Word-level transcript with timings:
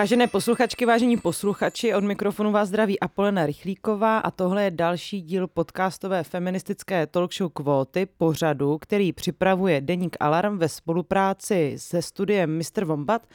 Vážené 0.00 0.26
posluchačky, 0.26 0.86
vážení 0.86 1.16
posluchači, 1.16 1.94
od 1.94 2.04
mikrofonu 2.04 2.52
vás 2.52 2.68
zdraví 2.68 3.00
Apolena 3.00 3.46
Rychlíková 3.46 4.18
a 4.18 4.30
tohle 4.30 4.64
je 4.64 4.70
další 4.70 5.20
díl 5.20 5.46
podcastové 5.46 6.24
feministické 6.24 7.06
talkshow 7.06 7.50
Kvóty 7.52 8.06
pořadu, 8.06 8.78
který 8.78 9.12
připravuje 9.12 9.80
Deník 9.80 10.16
Alarm 10.20 10.58
ve 10.58 10.68
spolupráci 10.68 11.74
se 11.76 12.02
studiem 12.02 12.58
Mr. 12.58 12.84
Wombat. 12.84 13.26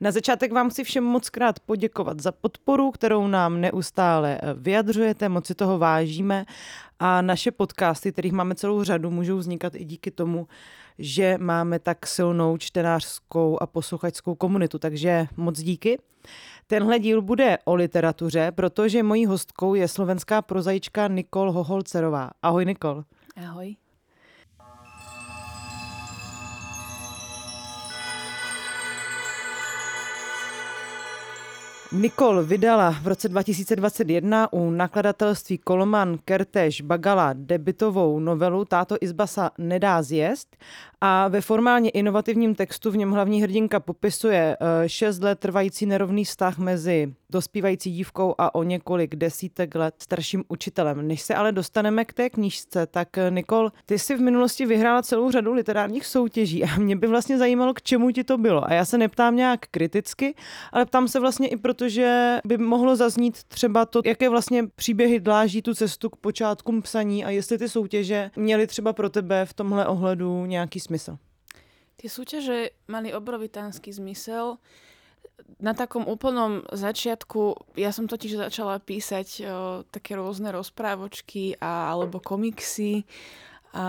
Na 0.00 0.10
začátek 0.10 0.52
vám 0.52 0.70
chci 0.70 0.84
všem 0.84 1.04
moc 1.04 1.30
krát 1.30 1.60
poděkovat 1.60 2.20
za 2.20 2.32
podporu, 2.32 2.90
kterou 2.90 3.26
nám 3.26 3.60
neustále 3.60 4.38
vyjadřujete, 4.54 5.28
moc 5.28 5.46
si 5.46 5.54
toho 5.54 5.78
vážíme 5.78 6.44
a 7.04 7.22
naše 7.22 7.50
podcasty, 7.50 8.12
kterých 8.12 8.32
máme 8.32 8.54
celou 8.54 8.84
řadu, 8.84 9.10
můžou 9.10 9.36
vznikat 9.36 9.74
i 9.74 9.84
díky 9.84 10.10
tomu, 10.10 10.48
že 10.98 11.36
máme 11.38 11.78
tak 11.78 12.06
silnou 12.06 12.56
čtenářskou 12.56 13.62
a 13.62 13.66
posluchačskou 13.66 14.34
komunitu, 14.34 14.78
takže 14.78 15.26
moc 15.36 15.60
díky. 15.60 15.98
Tenhle 16.66 16.98
díl 16.98 17.22
bude 17.22 17.58
o 17.64 17.74
literatuře, 17.74 18.52
protože 18.54 19.02
mojí 19.02 19.26
hostkou 19.26 19.74
je 19.74 19.88
slovenská 19.88 20.42
prozajička 20.42 21.08
Nikol 21.08 21.52
Hoholcerová. 21.52 22.30
Ahoj 22.42 22.64
Nikol. 22.64 23.04
Ahoj. 23.36 23.76
Nikol 31.92 32.40
vydala 32.44 32.88
v 33.04 33.06
roce 33.06 33.28
2021 33.28 34.52
u 34.52 34.70
nakladatelství 34.70 35.58
Koloman 35.58 36.18
Kertéž 36.24 36.80
Bagala 36.80 37.32
debitovou 37.36 38.20
novelu 38.20 38.64
Táto 38.64 38.96
izba 39.00 39.28
sa 39.28 39.52
nedá 39.60 40.02
zjist 40.02 40.56
a 41.00 41.28
ve 41.28 41.40
formálně 41.40 41.90
inovativním 41.90 42.54
textu 42.54 42.90
v 42.90 42.96
něm 42.96 43.10
hlavní 43.10 43.42
hrdinka 43.42 43.80
popisuje 43.80 44.56
eh, 44.56 44.88
šest 44.88 45.22
let 45.22 45.38
trvající 45.38 45.86
nerovný 45.86 46.24
vztah 46.24 46.58
mezi 46.58 47.14
dospívající 47.32 47.92
dívkou 47.92 48.34
a 48.38 48.54
o 48.54 48.62
několik 48.62 49.16
desítek 49.16 49.74
let 49.74 49.94
starším 50.02 50.44
učitelem. 50.48 51.08
Než 51.08 51.22
se 51.22 51.34
ale 51.34 51.52
dostaneme 51.52 52.04
k 52.04 52.12
té 52.12 52.30
knížce, 52.30 52.86
tak 52.86 53.08
Nikol, 53.30 53.72
ty 53.86 53.98
jsi 53.98 54.14
v 54.14 54.20
minulosti 54.20 54.66
vyhrála 54.66 55.02
celou 55.02 55.30
řadu 55.30 55.52
literárních 55.52 56.06
soutěží 56.06 56.64
a 56.64 56.76
mě 56.76 56.96
by 56.96 57.06
vlastně 57.06 57.38
zajímalo, 57.38 57.74
k 57.74 57.82
čemu 57.82 58.10
ti 58.10 58.24
to 58.24 58.38
bylo. 58.38 58.64
A 58.64 58.72
já 58.72 58.84
se 58.84 58.98
neptám 58.98 59.36
nějak 59.36 59.60
kriticky, 59.70 60.34
ale 60.72 60.86
ptám 60.86 61.08
se 61.08 61.20
vlastně 61.20 61.48
i 61.48 61.56
proto, 61.56 61.88
že 61.88 62.38
by 62.44 62.58
mohlo 62.58 62.96
zaznít 62.96 63.44
třeba 63.44 63.86
to, 63.86 64.00
jaké 64.04 64.28
vlastně 64.28 64.66
příběhy 64.76 65.20
dláží 65.20 65.62
tu 65.62 65.74
cestu 65.74 66.10
k 66.10 66.16
počátkům 66.16 66.82
psaní 66.82 67.24
a 67.24 67.30
jestli 67.30 67.58
ty 67.58 67.68
soutěže 67.68 68.30
měly 68.36 68.66
třeba 68.66 68.92
pro 68.92 69.10
tebe 69.10 69.46
v 69.46 69.54
tomhle 69.54 69.86
ohledu 69.86 70.46
nějaký 70.46 70.80
smysl? 70.80 71.16
Tie 72.02 72.10
súťaže 72.10 72.74
mali 72.90 73.14
obrovitánsky 73.14 73.94
zmysel. 73.94 74.58
Na 75.58 75.76
takom 75.76 76.08
úplnom 76.08 76.64
začiatku, 76.70 77.74
ja 77.76 77.92
som 77.92 78.08
totiž 78.08 78.38
začala 78.38 78.80
písať 78.80 79.28
o, 79.40 79.44
také 79.90 80.16
rôzne 80.16 80.54
rozprávočky 80.54 81.60
a, 81.60 81.92
alebo 81.92 82.22
komiksy 82.22 83.04
a 83.72 83.86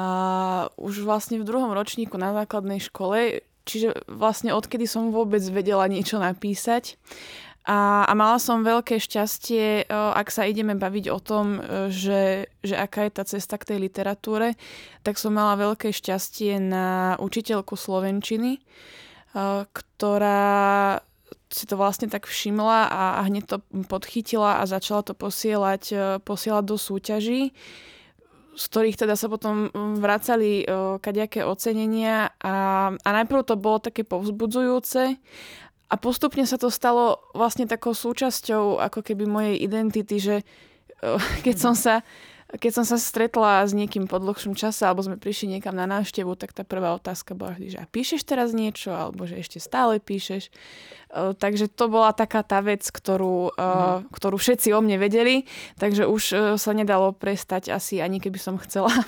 už 0.79 1.03
vlastne 1.03 1.39
v 1.39 1.47
druhom 1.47 1.75
ročníku 1.75 2.15
na 2.15 2.31
základnej 2.31 2.79
škole, 2.79 3.43
čiže 3.67 4.07
vlastne 4.07 4.55
odkedy 4.55 4.87
som 4.87 5.11
vôbec 5.11 5.43
vedela 5.51 5.87
niečo 5.91 6.19
napísať. 6.23 6.95
A, 7.63 8.03
a 8.03 8.11
mala 8.11 8.43
som 8.43 8.59
veľké 8.59 8.99
šťastie, 8.99 9.87
ak 9.87 10.27
sa 10.27 10.43
ideme 10.43 10.75
baviť 10.75 11.05
o 11.07 11.19
tom, 11.23 11.63
že, 11.87 12.51
že 12.59 12.75
aká 12.75 13.07
je 13.07 13.11
tá 13.15 13.23
cesta 13.23 13.55
k 13.55 13.75
tej 13.75 13.77
literatúre, 13.87 14.59
tak 14.99 15.15
som 15.15 15.31
mala 15.31 15.55
veľké 15.55 15.95
šťastie 15.95 16.59
na 16.59 17.15
učiteľku 17.23 17.79
slovenčiny, 17.79 18.59
ktorá 19.71 20.99
si 21.53 21.69
to 21.69 21.77
vlastne 21.77 22.09
tak 22.09 22.25
všimla 22.25 22.89
a, 22.89 23.21
hneď 23.29 23.43
to 23.45 23.57
podchytila 23.85 24.59
a 24.59 24.67
začala 24.67 25.05
to 25.05 25.13
posielať, 25.13 26.17
posielať 26.25 26.63
do 26.65 26.77
súťaží 26.77 27.53
z 28.53 28.69
ktorých 28.69 29.01
teda 29.01 29.17
sa 29.17 29.33
potom 29.33 29.73
vracali 29.97 30.61
kadejaké 31.01 31.41
ocenenia 31.41 32.29
a, 32.37 32.53
a 32.93 33.09
najprv 33.09 33.41
to 33.49 33.57
bolo 33.57 33.81
také 33.81 34.05
povzbudzujúce 34.05 35.17
a 35.93 35.95
postupne 36.01 36.41
sa 36.49 36.57
to 36.57 36.73
stalo 36.73 37.21
vlastne 37.37 37.69
takou 37.69 37.93
súčasťou 37.93 38.81
ako 38.81 39.05
keby 39.05 39.29
mojej 39.29 39.55
identity, 39.61 40.17
že 40.17 40.35
eh, 40.41 41.21
keď 41.45 41.55
som 41.61 41.77
sa 41.77 42.01
keď 42.53 42.71
som 42.81 42.85
sa 42.85 43.01
stretla 43.01 43.65
s 43.65 43.73
niekým 43.73 44.05
po 44.05 44.21
dlhšom 44.21 44.53
čase, 44.53 44.85
alebo 44.85 45.01
sme 45.01 45.17
prišli 45.17 45.57
niekam 45.57 45.73
na 45.73 45.89
návštevu, 45.89 46.37
tak 46.37 46.53
tá 46.53 46.61
prvá 46.61 46.93
otázka 46.93 47.33
bola 47.33 47.57
vždy, 47.57 47.77
že 47.77 47.79
a 47.81 47.89
píšeš 47.89 48.21
teraz 48.23 48.53
niečo, 48.53 48.93
alebo 48.93 49.25
že 49.25 49.41
ešte 49.41 49.57
stále 49.57 49.97
píšeš. 49.97 50.53
Uh, 51.09 51.33
takže 51.33 51.69
to 51.69 51.89
bola 51.89 52.13
taká 52.13 52.45
tá 52.45 52.61
vec, 52.61 52.85
ktorú, 52.85 53.53
uh, 53.53 54.05
mm. 54.05 54.13
ktorú 54.13 54.37
všetci 54.37 54.69
o 54.73 54.79
mne 54.81 55.01
vedeli, 55.01 55.49
takže 55.81 56.05
už 56.05 56.23
uh, 56.33 56.39
sa 56.57 56.71
nedalo 56.77 57.13
prestať 57.13 57.73
asi 57.73 58.01
ani 58.01 58.21
keby 58.21 58.37
som 58.37 58.55
chcela. 58.61 58.93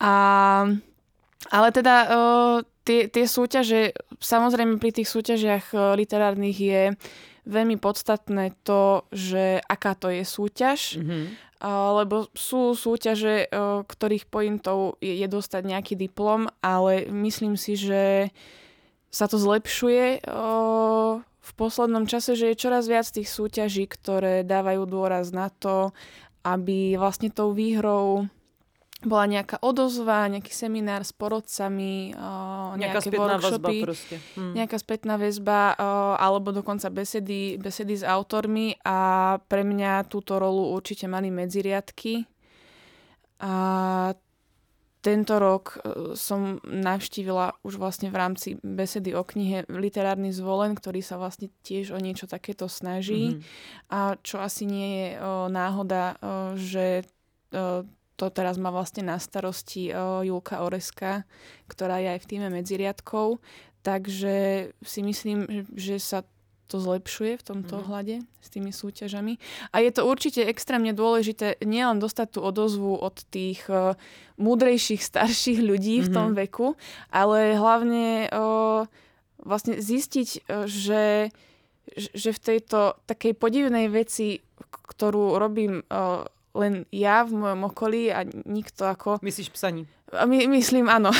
A, 0.00 0.64
ale 1.52 1.68
teda 1.76 2.08
tie, 2.84 3.06
tie 3.06 3.24
súťaže, 3.26 3.94
samozrejme 4.18 4.82
pri 4.82 4.90
tých 4.90 5.08
súťažiach 5.08 5.64
e, 5.70 5.76
literárnych 6.00 6.58
je 6.58 6.82
veľmi 7.50 7.76
podstatné 7.76 8.54
to, 8.62 9.04
že 9.10 9.58
aká 9.66 9.98
to 9.98 10.08
je 10.08 10.22
súťaž, 10.22 10.96
mm-hmm. 10.96 11.24
lebo 12.00 12.30
sú 12.32 12.78
súťaže, 12.78 13.44
e, 13.44 13.48
ktorých 13.84 14.30
pointou 14.30 14.96
je, 15.02 15.18
je 15.18 15.28
dostať 15.28 15.62
nejaký 15.66 15.94
diplom, 15.98 16.46
ale 16.62 17.10
myslím 17.10 17.58
si, 17.58 17.74
že 17.74 18.30
sa 19.10 19.26
to 19.26 19.36
zlepšuje 19.36 20.06
e, 20.16 20.18
v 21.40 21.52
poslednom 21.58 22.06
čase, 22.06 22.38
že 22.38 22.54
je 22.54 22.60
čoraz 22.62 22.86
viac 22.86 23.10
tých 23.10 23.26
súťaží, 23.26 23.90
ktoré 23.90 24.46
dávajú 24.46 24.86
dôraz 24.86 25.34
na 25.34 25.50
to, 25.50 25.90
aby 26.46 26.96
vlastne 26.96 27.28
tou 27.28 27.52
výhrou 27.52 28.30
bola 29.00 29.24
nejaká 29.24 29.60
odozva, 29.64 30.28
nejaký 30.28 30.52
seminár 30.52 31.08
s 31.08 31.12
porodcami, 31.16 32.12
uh, 32.12 32.76
nejaká 32.76 33.00
nejaké 33.00 33.16
workshopy, 33.16 33.78
proste. 33.80 34.16
Hmm. 34.36 34.52
nejaká 34.52 34.76
spätná 34.76 35.16
väzba, 35.16 35.72
uh, 35.74 36.20
alebo 36.20 36.52
dokonca 36.52 36.92
besedy, 36.92 37.56
besedy 37.56 37.96
s 37.96 38.04
autormi 38.04 38.76
a 38.84 39.40
pre 39.40 39.64
mňa 39.64 40.04
túto 40.08 40.36
rolu 40.36 40.76
určite 40.76 41.08
mali 41.08 41.32
medziriadky. 41.32 42.28
A 43.40 43.54
tento 45.00 45.40
rok 45.40 45.80
som 46.12 46.60
navštívila 46.60 47.56
už 47.64 47.80
vlastne 47.80 48.12
v 48.12 48.20
rámci 48.20 48.48
besedy 48.60 49.16
o 49.16 49.24
knihe 49.24 49.64
Literárny 49.72 50.28
zvolen, 50.28 50.76
ktorý 50.76 51.00
sa 51.00 51.16
vlastne 51.16 51.48
tiež 51.64 51.96
o 51.96 51.98
niečo 51.98 52.28
takéto 52.28 52.68
snaží. 52.68 53.32
Mm-hmm. 53.32 53.96
A 53.96 54.20
čo 54.20 54.44
asi 54.44 54.68
nie 54.68 54.88
je 54.92 55.08
o, 55.16 55.48
náhoda, 55.48 56.20
o, 56.20 56.52
že 56.52 57.08
o, 57.48 57.88
to 58.20 58.28
teraz 58.28 58.60
má 58.60 58.68
vlastne 58.68 59.08
na 59.08 59.16
starosti 59.16 59.88
Julka 60.28 60.60
Oreska, 60.60 61.24
ktorá 61.72 61.96
je 62.04 62.12
aj 62.12 62.20
v 62.20 62.28
týme 62.28 62.48
medziriadkov. 62.52 63.40
Takže 63.80 64.36
si 64.84 65.00
myslím, 65.00 65.64
že 65.72 65.96
sa 65.96 66.20
to 66.70 66.78
zlepšuje 66.78 67.42
v 67.42 67.42
tomto 67.42 67.82
mm. 67.82 67.84
hľade 67.90 68.16
s 68.22 68.48
tými 68.54 68.70
súťažami. 68.70 69.42
A 69.74 69.82
je 69.82 69.90
to 69.90 70.06
určite 70.06 70.46
extrémne 70.46 70.94
dôležité 70.94 71.58
nielen 71.66 71.98
dostať 71.98 72.38
tú 72.38 72.40
odozvu 72.46 72.94
od 72.94 73.26
tých 73.34 73.66
uh, 73.66 73.98
múdrejších 74.38 75.02
starších 75.10 75.58
ľudí 75.58 75.98
mm-hmm. 75.98 76.12
v 76.12 76.14
tom 76.14 76.28
mhm. 76.30 76.36
veku, 76.46 76.68
ale 77.10 77.58
hlavne 77.58 78.30
uh, 78.30 78.86
vlastne 79.42 79.82
zistiť, 79.82 80.28
uh, 80.46 80.70
že, 80.70 81.34
že 81.96 82.30
v 82.30 82.38
tejto 82.38 83.02
takej 83.10 83.34
podivnej 83.34 83.90
veci, 83.90 84.38
ktorú 84.70 85.34
robím 85.42 85.82
uh, 85.82 86.22
len 86.54 86.82
ja 86.90 87.22
v 87.22 87.38
mojom 87.38 87.70
okolí 87.70 88.10
a 88.10 88.26
nikto 88.26 88.82
ako... 88.86 89.22
Myslíš 89.22 89.54
psaní? 89.54 89.86
My, 90.10 90.50
myslím, 90.50 90.90
áno. 90.90 91.14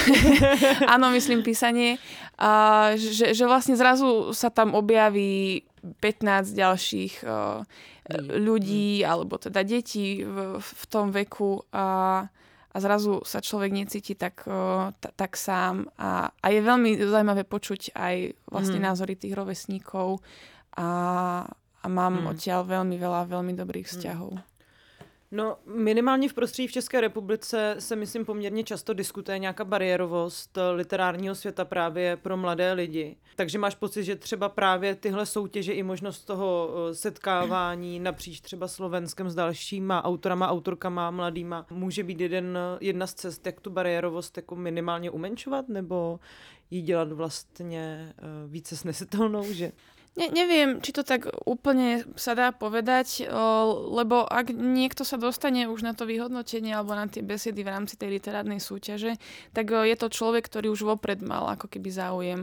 áno, 0.94 1.15
myslím 1.15 1.47
písanie. 1.47 2.03
A, 2.35 2.93
že, 2.99 3.31
že 3.31 3.44
vlastne 3.47 3.79
zrazu 3.79 4.35
sa 4.35 4.50
tam 4.50 4.75
objaví 4.75 5.62
15 6.03 6.50
ďalších 6.50 7.15
uh, 7.23 7.62
ľudí, 8.35 9.06
alebo 9.06 9.38
teda 9.38 9.62
detí 9.62 10.27
v, 10.27 10.59
v 10.59 10.82
tom 10.91 11.15
veku 11.15 11.62
a, 11.71 12.26
a 12.75 12.76
zrazu 12.83 13.23
sa 13.23 13.38
človek 13.38 13.71
necíti 13.71 14.19
tak, 14.19 14.43
uh, 14.50 14.91
t- 14.99 15.15
tak 15.15 15.38
sám. 15.38 15.87
A, 15.94 16.35
a 16.35 16.47
je 16.50 16.59
veľmi 16.59 16.99
zaujímavé 16.99 17.47
počuť 17.47 17.94
aj 17.94 18.35
vlastne 18.50 18.83
mm. 18.83 18.87
názory 18.91 19.15
tých 19.15 19.38
rovesníkov 19.38 20.19
a, 20.75 20.88
a 21.79 21.87
mám 21.87 22.26
mm. 22.26 22.35
odtiaľ 22.35 22.67
veľmi 22.67 22.99
veľa 22.99 23.31
veľmi 23.31 23.55
dobrých 23.55 23.87
mm. 23.87 23.93
vzťahov. 23.94 24.35
Mm. 24.35 24.50
No, 25.32 25.56
minimálně 25.67 26.29
v 26.29 26.35
prostředí 26.35 26.69
v 26.69 26.73
České 26.73 27.00
republice 27.00 27.77
se, 27.79 27.97
myslím, 27.97 28.25
poměrně 28.25 28.65
často 28.65 28.94
diskutuje 28.94 29.38
nějaká 29.38 29.65
bariérovost 29.65 30.59
literárního 30.75 31.35
světa 31.35 31.65
právě 31.65 32.17
pro 32.17 32.37
mladé 32.37 32.73
lidi. 32.73 33.17
Takže 33.37 33.59
máš 33.59 33.75
pocit, 33.75 34.05
že 34.05 34.17
třeba 34.17 34.49
právě 34.49 34.94
tyhle 34.94 35.27
soutěže 35.27 35.73
i 35.73 35.82
možnost 35.82 36.25
toho 36.25 36.71
eh, 36.91 36.94
setkávání 36.94 38.00
napříč 38.00 38.41
třeba 38.41 38.69
Slovenskem 38.69 39.31
s 39.31 39.35
dalšíma 39.35 40.05
autorama, 40.05 40.49
autorkama, 40.49 41.11
mladýma, 41.11 41.67
může 41.71 42.03
být 42.03 42.21
jeden, 42.21 42.59
jedna 42.81 43.06
z 43.06 43.15
cest, 43.15 43.47
jak 43.47 43.61
tu 43.61 43.71
bariérovost 43.71 44.37
jako 44.37 44.56
minimálně 44.56 45.11
umenšovat, 45.11 45.69
nebo 45.69 46.21
ji 46.71 46.83
dělat 46.83 47.12
vlastně 47.12 48.15
eh, 48.19 48.23
více 48.47 48.76
snesitelnou, 48.76 49.53
že 49.53 49.73
Ne, 50.19 50.27
neviem, 50.27 50.83
či 50.83 50.91
to 50.91 51.07
tak 51.07 51.31
úplne 51.47 52.03
sa 52.19 52.35
dá 52.35 52.51
povedať, 52.51 53.31
lebo 53.95 54.27
ak 54.27 54.51
niekto 54.51 55.07
sa 55.07 55.15
dostane 55.15 55.71
už 55.71 55.87
na 55.87 55.95
to 55.95 56.03
vyhodnotenie 56.03 56.75
alebo 56.75 56.99
na 56.99 57.07
tie 57.07 57.23
besedy 57.23 57.62
v 57.62 57.71
rámci 57.71 57.95
tej 57.95 58.19
literárnej 58.19 58.59
súťaže, 58.59 59.15
tak 59.55 59.71
je 59.71 59.97
to 59.97 60.11
človek, 60.11 60.51
ktorý 60.51 60.75
už 60.75 60.83
vopred 60.83 61.23
mal 61.23 61.55
ako 61.55 61.71
keby 61.71 61.89
záujem, 61.95 62.43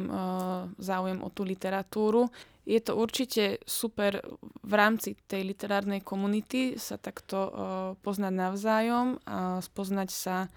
záujem 0.80 1.20
o 1.20 1.28
tú 1.28 1.44
literatúru. 1.44 2.32
Je 2.64 2.80
to 2.80 2.96
určite 2.96 3.60
super 3.68 4.24
v 4.64 4.74
rámci 4.74 5.20
tej 5.28 5.44
literárnej 5.44 6.04
komunity 6.08 6.80
sa 6.80 6.96
takto 6.96 7.52
poznať 8.00 8.34
navzájom 8.34 9.20
a 9.28 9.60
spoznať 9.60 10.10
sa 10.10 10.48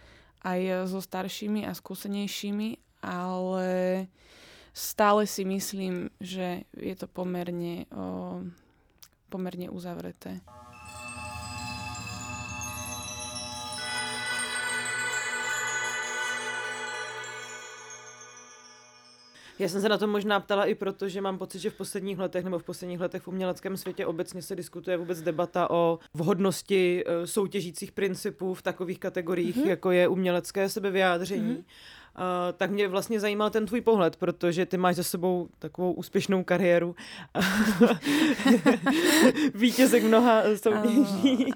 aj 0.46 0.86
so 0.86 1.02
staršími 1.02 1.66
a 1.66 1.74
skúsenejšími, 1.74 3.02
ale 3.02 4.06
stále 4.72 5.26
si 5.26 5.44
myslím, 5.44 6.10
že 6.20 6.60
je 6.76 6.96
to 6.96 7.06
pomerne, 7.06 7.84
o, 7.96 8.40
pomerne 9.28 9.70
uzavreté. 9.70 10.40
Já 19.58 19.68
jsem 19.68 19.80
se 19.80 19.88
na 19.88 19.98
to 19.98 20.06
možná 20.06 20.40
ptala 20.40 20.64
i 20.64 20.74
proto, 20.74 21.08
že 21.08 21.20
mám 21.20 21.38
pocit, 21.38 21.58
že 21.58 21.70
v 21.70 21.74
posledních 21.74 22.18
letech 22.18 22.44
nebo 22.44 22.58
v 22.58 22.64
posledních 22.64 23.00
letech 23.00 23.22
v 23.22 23.28
uměleckém 23.28 23.76
světě 23.76 24.06
obecně 24.06 24.42
se 24.42 24.56
diskutuje 24.56 24.96
vůbec 24.96 25.22
debata 25.22 25.70
o 25.70 25.98
vhodnosti 26.14 27.04
e, 27.06 27.26
soutěžících 27.26 27.92
principů 27.92 28.54
v 28.54 28.62
takových 28.62 28.98
kategoriích, 28.98 29.56
mm-hmm. 29.56 29.68
jako 29.68 29.90
je 29.90 30.08
umělecké 30.08 30.68
sebevyjádření. 30.68 31.56
Mm-hmm 31.56 31.99
Uh, 32.20 32.52
tak 32.56 32.70
mě 32.70 32.88
vlastně 32.88 33.20
zajímal 33.20 33.50
ten 33.50 33.66
tvůj 33.66 33.80
pohled, 33.80 34.16
protože 34.16 34.66
ty 34.66 34.76
máš 34.76 34.96
za 34.96 35.02
sebou 35.02 35.48
takovou 35.58 35.92
úspěšnou 35.92 36.44
kariéru. 36.44 36.96
Vítězek 39.54 40.02
mnoha 40.02 40.42
soutěží. 40.56 41.46
Uh, 41.46 41.54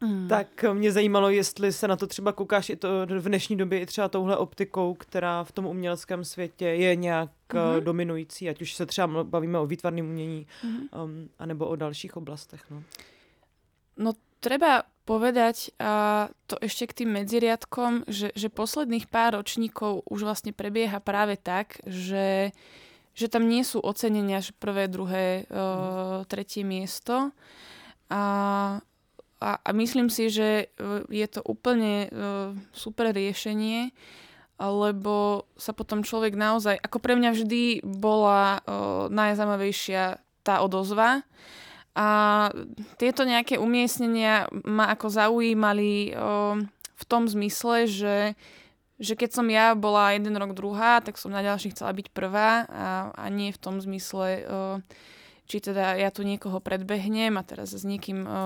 mm. 0.08 0.28
Tak 0.28 0.64
mě 0.72 0.92
zajímalo, 0.92 1.30
jestli 1.30 1.72
se 1.72 1.88
na 1.88 1.96
to 1.96 2.06
třeba 2.06 2.32
koukáš 2.32 2.70
i 2.70 2.76
to 2.76 2.88
v 3.06 3.28
dnešní 3.28 3.56
době 3.56 3.80
i 3.80 3.86
třeba 3.86 4.08
touhle 4.08 4.36
optikou, 4.36 4.94
která 4.94 5.44
v 5.44 5.52
tom 5.52 5.66
uměleckém 5.66 6.24
světě 6.24 6.66
je 6.66 6.96
nějak 6.96 7.30
mm-hmm. 7.48 7.80
dominující, 7.80 8.48
ať 8.48 8.62
už 8.62 8.74
se 8.74 8.86
třeba 8.86 9.24
bavíme 9.24 9.58
o 9.58 9.66
výtvarném 9.66 10.06
umění, 10.06 10.46
mm-hmm. 10.64 11.04
um, 11.04 11.28
anebo 11.38 11.66
o 11.66 11.76
dalších 11.76 12.16
oblastech. 12.16 12.62
No, 12.70 12.82
no 13.96 14.12
treba 14.44 14.84
povedať 15.08 15.72
a 15.80 16.28
to 16.48 16.60
ešte 16.60 16.92
k 16.92 16.96
tým 17.04 17.16
medziriadkom, 17.16 18.04
že, 18.08 18.32
že 18.36 18.52
posledných 18.52 19.08
pár 19.08 19.40
ročníkov 19.40 20.04
už 20.04 20.20
vlastne 20.24 20.52
prebieha 20.52 21.00
práve 21.00 21.40
tak, 21.40 21.80
že, 21.88 22.52
že 23.16 23.26
tam 23.32 23.48
nie 23.48 23.64
sú 23.64 23.80
ocenenia, 23.80 24.44
že 24.44 24.56
prvé, 24.56 24.88
druhé, 24.88 25.48
uh, 25.48 26.24
tretie 26.28 26.64
miesto. 26.64 27.32
A, 28.12 28.22
a, 29.40 29.50
a 29.60 29.70
myslím 29.76 30.08
si, 30.12 30.28
že 30.28 30.68
e, 30.68 31.04
je 31.08 31.26
to 31.28 31.40
úplne 31.44 32.08
uh, 32.08 32.52
super 32.72 33.12
riešenie, 33.12 33.92
lebo 34.60 35.48
sa 35.56 35.72
potom 35.76 36.04
človek 36.04 36.36
naozaj, 36.36 36.80
ako 36.80 37.00
pre 37.00 37.16
mňa 37.16 37.30
vždy 37.32 37.84
bola 37.84 38.60
uh, 38.60 39.08
najzaujímavejšia 39.12 40.20
tá 40.44 40.60
odozva, 40.60 41.24
a 41.94 42.06
tieto 42.98 43.22
nejaké 43.22 43.54
umiestnenia 43.54 44.50
ma 44.66 44.90
ako 44.90 45.06
zaujímali 45.14 46.10
o, 46.10 46.58
v 46.90 47.04
tom 47.06 47.30
zmysle, 47.30 47.86
že, 47.86 48.34
že 48.98 49.14
keď 49.14 49.30
som 49.30 49.46
ja 49.46 49.78
bola 49.78 50.18
jeden 50.18 50.34
rok 50.34 50.58
druhá, 50.58 50.98
tak 50.98 51.14
som 51.22 51.30
na 51.30 51.38
ďalší 51.46 51.70
chcela 51.70 51.94
byť 51.94 52.10
prvá 52.10 52.66
a, 52.66 53.14
a 53.14 53.24
nie 53.30 53.54
v 53.54 53.62
tom 53.62 53.78
zmysle, 53.78 54.26
o, 54.26 54.42
či 55.46 55.62
teda 55.62 55.94
ja 55.94 56.10
tu 56.10 56.26
niekoho 56.26 56.58
predbehnem 56.58 57.38
a 57.38 57.46
teraz 57.46 57.70
s 57.70 57.86
niekým, 57.86 58.26
o, 58.26 58.42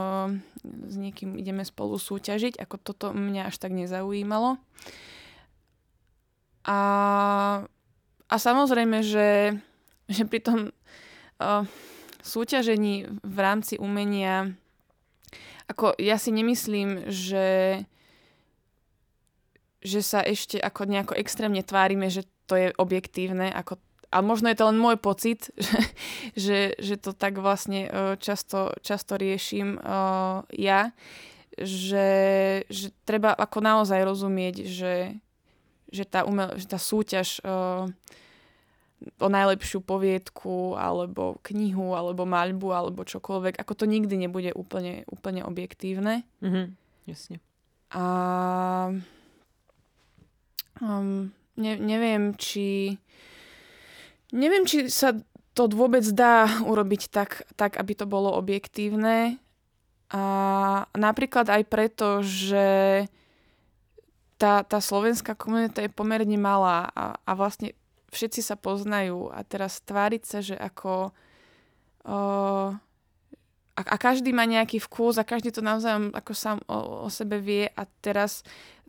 s 0.84 0.94
niekým 1.00 1.40
ideme 1.40 1.64
spolu 1.64 1.96
súťažiť, 1.96 2.60
ako 2.60 2.76
toto 2.76 3.06
mňa 3.16 3.48
až 3.48 3.56
tak 3.56 3.72
nezaujímalo. 3.72 4.60
A, 6.68 6.78
a 8.28 8.34
samozrejme, 8.36 9.00
že, 9.00 9.56
že 10.12 10.28
pri 10.28 10.40
tom... 10.44 10.58
O, 11.40 11.64
súťažení 12.22 13.06
v 13.22 13.38
rámci 13.38 13.78
umenia, 13.78 14.54
ako 15.68 15.94
ja 16.00 16.16
si 16.16 16.32
nemyslím, 16.32 17.10
že 17.10 17.46
že 19.78 20.02
sa 20.02 20.26
ešte 20.26 20.58
ako 20.58 20.90
nejako 20.90 21.14
extrémne 21.14 21.62
tvárime, 21.62 22.10
že 22.10 22.26
to 22.50 22.58
je 22.58 22.74
objektívne, 22.82 23.46
ako 23.54 23.78
a 24.08 24.24
možno 24.24 24.48
je 24.48 24.56
to 24.56 24.68
len 24.72 24.80
môj 24.80 24.96
pocit, 24.96 25.52
že, 25.60 25.80
že, 26.32 26.58
že 26.80 26.94
to 26.96 27.12
tak 27.12 27.36
vlastne 27.36 27.86
e, 27.86 27.90
často, 28.16 28.72
často 28.80 29.20
riešim 29.20 29.76
uh, 29.76 30.48
ja, 30.48 30.96
že, 31.60 32.08
že 32.72 32.88
treba 33.04 33.36
ako 33.36 33.58
naozaj 33.60 34.00
rozumieť, 34.00 34.64
že, 34.64 34.94
že, 35.92 36.04
tá, 36.08 36.24
umel, 36.24 36.56
že 36.56 36.66
tá 36.70 36.80
súťaž 36.80 37.44
uh, 37.44 37.92
o 39.18 39.28
najlepšiu 39.30 39.78
poviedku, 39.82 40.74
alebo 40.74 41.38
knihu, 41.46 41.94
alebo 41.94 42.26
maľbu, 42.26 42.68
alebo 42.74 43.06
čokoľvek. 43.06 43.58
Ako 43.62 43.72
to 43.78 43.84
nikdy 43.86 44.18
nebude 44.18 44.50
úplne, 44.54 45.06
úplne 45.06 45.46
objektívne. 45.46 46.26
Mm-hmm, 46.42 46.66
jasne. 47.06 47.38
A 47.94 48.04
um, 50.82 51.30
ne, 51.56 51.72
neviem, 51.78 52.34
či 52.34 52.98
neviem, 54.32 54.64
či 54.68 54.92
sa 54.92 55.16
to 55.56 55.66
vôbec 55.70 56.04
dá 56.14 56.46
urobiť 56.62 57.02
tak, 57.10 57.42
tak, 57.58 57.80
aby 57.80 57.92
to 57.98 58.06
bolo 58.06 58.30
objektívne. 58.34 59.42
A 60.08 60.22
napríklad 60.96 61.50
aj 61.50 61.62
preto, 61.68 62.22
že 62.24 63.04
tá, 64.38 64.62
tá 64.62 64.78
slovenská 64.78 65.34
komunita 65.34 65.82
je 65.82 65.90
pomerne 65.90 66.38
malá 66.38 66.88
a, 66.94 67.18
a 67.26 67.32
vlastne 67.34 67.74
všetci 68.12 68.40
sa 68.40 68.56
poznajú 68.56 69.28
a 69.32 69.44
teraz 69.44 69.80
tváriť 69.84 70.22
sa, 70.24 70.38
že 70.44 70.56
ako... 70.56 71.12
Uh, 72.08 72.76
a, 73.78 73.82
a 73.94 73.96
každý 74.00 74.34
má 74.34 74.42
nejaký 74.42 74.82
vkus 74.82 75.22
a 75.22 75.28
každý 75.28 75.54
to 75.54 75.62
navzájom 75.62 76.10
ako 76.10 76.32
sám 76.34 76.58
o, 76.66 77.06
o 77.06 77.08
sebe 77.12 77.38
vie 77.38 77.70
a 77.70 77.86
teraz 78.02 78.42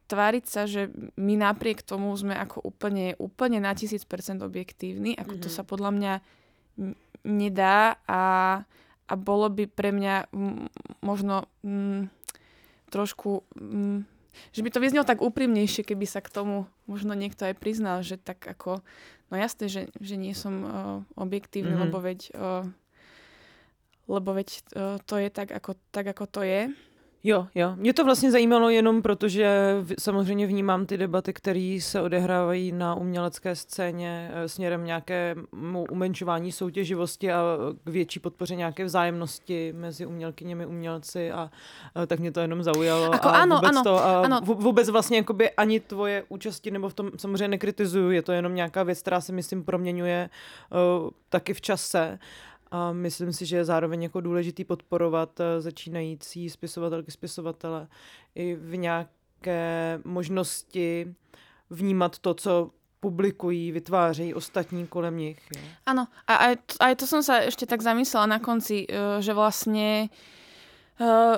tváriť 0.09 0.45
sa, 0.49 0.65
že 0.65 0.89
my 1.21 1.37
napriek 1.37 1.85
tomu 1.85 2.09
sme 2.17 2.33
ako 2.33 2.65
úplne, 2.65 3.13
úplne 3.21 3.61
na 3.61 3.77
tisíc 3.77 4.01
percent 4.09 4.41
objektívni, 4.41 5.13
ako 5.13 5.37
mm-hmm. 5.37 5.45
to 5.45 5.49
mhm. 5.53 5.55
sa 5.55 5.63
podľa 5.63 5.91
mňa 5.93 6.13
nedá 7.29 8.01
a, 8.09 8.23
a 9.05 9.13
bolo 9.13 9.51
by 9.53 9.69
pre 9.69 9.93
mňa 9.93 10.33
m, 10.33 10.65
možno 11.05 11.45
m, 11.61 12.09
trošku 12.89 13.45
m, 13.53 14.09
že 14.51 14.61
by 14.61 14.69
to 14.71 14.79
vyznelo 14.83 15.05
tak 15.05 15.21
úprimnejšie, 15.21 15.85
keby 15.85 16.05
sa 16.05 16.23
k 16.23 16.33
tomu 16.33 16.69
možno 16.85 17.13
niekto 17.13 17.45
aj 17.45 17.55
priznal, 17.57 18.01
že 18.01 18.17
tak 18.17 18.41
ako, 18.43 18.81
no 19.29 19.35
jasné, 19.35 19.69
že, 19.69 19.81
že 19.99 20.15
nie 20.17 20.33
som 20.33 20.55
uh, 20.63 20.71
objektívny, 21.19 21.73
mm-hmm. 21.73 21.85
lebo 21.89 21.97
veď, 22.01 22.19
uh, 22.35 22.65
lebo 24.09 24.29
veď 24.33 24.49
uh, 24.73 24.97
to 25.05 25.15
je 25.21 25.29
tak 25.29 25.53
ako, 25.53 25.77
tak, 25.93 26.09
ako 26.09 26.25
to 26.29 26.41
je. 26.45 26.61
Jo, 27.23 27.47
jo. 27.55 27.73
Mě 27.75 27.93
to 27.93 28.03
vlastně 28.03 28.31
zajímalo 28.31 28.69
jenom 28.69 29.01
proto, 29.01 29.27
že 29.27 29.75
samozřejmě 29.99 30.47
vnímám 30.47 30.85
ty 30.85 30.97
debaty, 30.97 31.33
které 31.33 31.77
se 31.81 32.01
odehrávají 32.01 32.71
na 32.71 32.95
umělecké 32.95 33.55
scéně 33.55 34.31
eh, 34.33 34.49
směrem 34.49 34.85
nějakému 34.85 35.85
umenšování 35.91 36.51
soutěživosti 36.51 37.31
a 37.31 37.43
k 37.83 37.89
větší 37.89 38.19
podpoře 38.19 38.55
nějaké 38.55 38.85
vzájemnosti 38.85 39.73
mezi 39.77 40.05
umělkyněmi, 40.05 40.65
umělci 40.65 41.31
a, 41.31 41.51
a 41.95 42.03
eh, 42.03 42.07
tak 42.07 42.19
mě 42.19 42.31
to 42.31 42.39
jenom 42.39 42.63
zaujalo. 42.63 43.13
Ako, 43.13 43.27
a 43.27 43.31
ano, 43.31 43.55
vůbec 43.55 43.69
ano, 43.69 43.83
to, 43.83 44.05
a 44.05 44.21
ano. 44.21 44.39
vůbec 44.43 44.89
vlastně 44.89 45.17
jakoby 45.17 45.51
ani 45.51 45.79
tvoje 45.79 46.23
účasti, 46.29 46.71
nebo 46.71 46.89
v 46.89 46.93
tom 46.93 47.11
samozřejmě 47.17 47.47
nekritizuju, 47.47 48.11
je 48.11 48.21
to 48.21 48.31
jenom 48.31 48.55
nějaká 48.55 48.83
věc, 48.83 49.01
která 49.01 49.21
se 49.21 49.33
myslím 49.33 49.63
proměňuje 49.63 50.29
uh, 51.03 51.09
taky 51.29 51.53
v 51.53 51.61
čase 51.61 52.19
a 52.71 52.91
myslím 52.91 53.33
si, 53.33 53.45
že 53.45 53.57
je 53.57 53.65
zároveň 53.65 54.03
jako 54.03 54.21
důležitý 54.21 54.63
podporovat 54.63 55.39
eh, 55.39 55.61
začínající 55.61 56.49
spisovatelky, 56.49 57.11
spisovatele 57.11 57.87
i 58.35 58.55
v 58.55 58.77
nějaké 58.77 59.99
možnosti 60.05 61.15
vnímat 61.69 62.19
to, 62.19 62.33
co 62.33 62.71
publikují, 62.99 63.71
vytvářejí 63.71 64.33
ostatní 64.33 64.87
kolem 64.87 65.17
nich. 65.17 65.39
Áno, 65.85 66.07
a 66.27 66.35
aj, 66.35 66.55
aj 66.79 66.93
to 66.99 67.05
som 67.07 67.23
sa 67.23 67.47
ešte 67.47 67.63
tak 67.63 67.79
zamyslela 67.79 68.27
na 68.27 68.39
konci, 68.43 68.83
eh, 68.85 69.21
že 69.23 69.33
vlastne 69.33 70.09
Uh, 70.09 70.38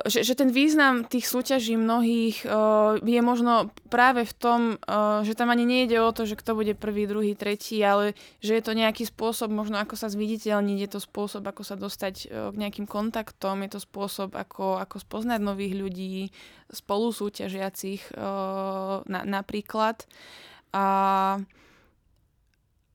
že, 0.09 0.25
že 0.25 0.33
ten 0.33 0.49
význam 0.49 1.05
tých 1.05 1.29
súťaží 1.29 1.77
mnohých 1.77 2.49
uh, 2.49 2.97
je 2.97 3.21
možno 3.21 3.69
práve 3.93 4.25
v 4.25 4.33
tom, 4.33 4.61
uh, 4.89 5.21
že 5.21 5.37
tam 5.37 5.53
ani 5.53 5.69
nejde 5.69 6.01
o 6.01 6.09
to, 6.09 6.25
že 6.25 6.33
kto 6.33 6.57
bude 6.57 6.73
prvý, 6.73 7.05
druhý, 7.05 7.37
tretí, 7.37 7.77
ale 7.85 8.17
že 8.41 8.57
je 8.57 8.63
to 8.65 8.73
nejaký 8.73 9.05
spôsob 9.05 9.53
možno 9.53 9.77
ako 9.77 9.93
sa 9.93 10.09
zviditeľniť, 10.09 10.77
je 10.81 10.89
to 10.89 10.97
spôsob 10.97 11.45
ako 11.45 11.61
sa 11.61 11.77
dostať 11.77 12.15
uh, 12.25 12.49
k 12.49 12.55
nejakým 12.57 12.89
kontaktom, 12.89 13.61
je 13.61 13.77
to 13.77 13.79
spôsob 13.85 14.33
ako, 14.33 14.81
ako 14.81 14.97
spoznať 14.97 15.37
nových 15.45 15.77
ľudí, 15.77 16.33
spolu 16.73 17.13
súťažiacich 17.13 18.17
uh, 18.17 19.05
na, 19.05 19.21
napríklad. 19.29 20.09
A, 20.73 21.37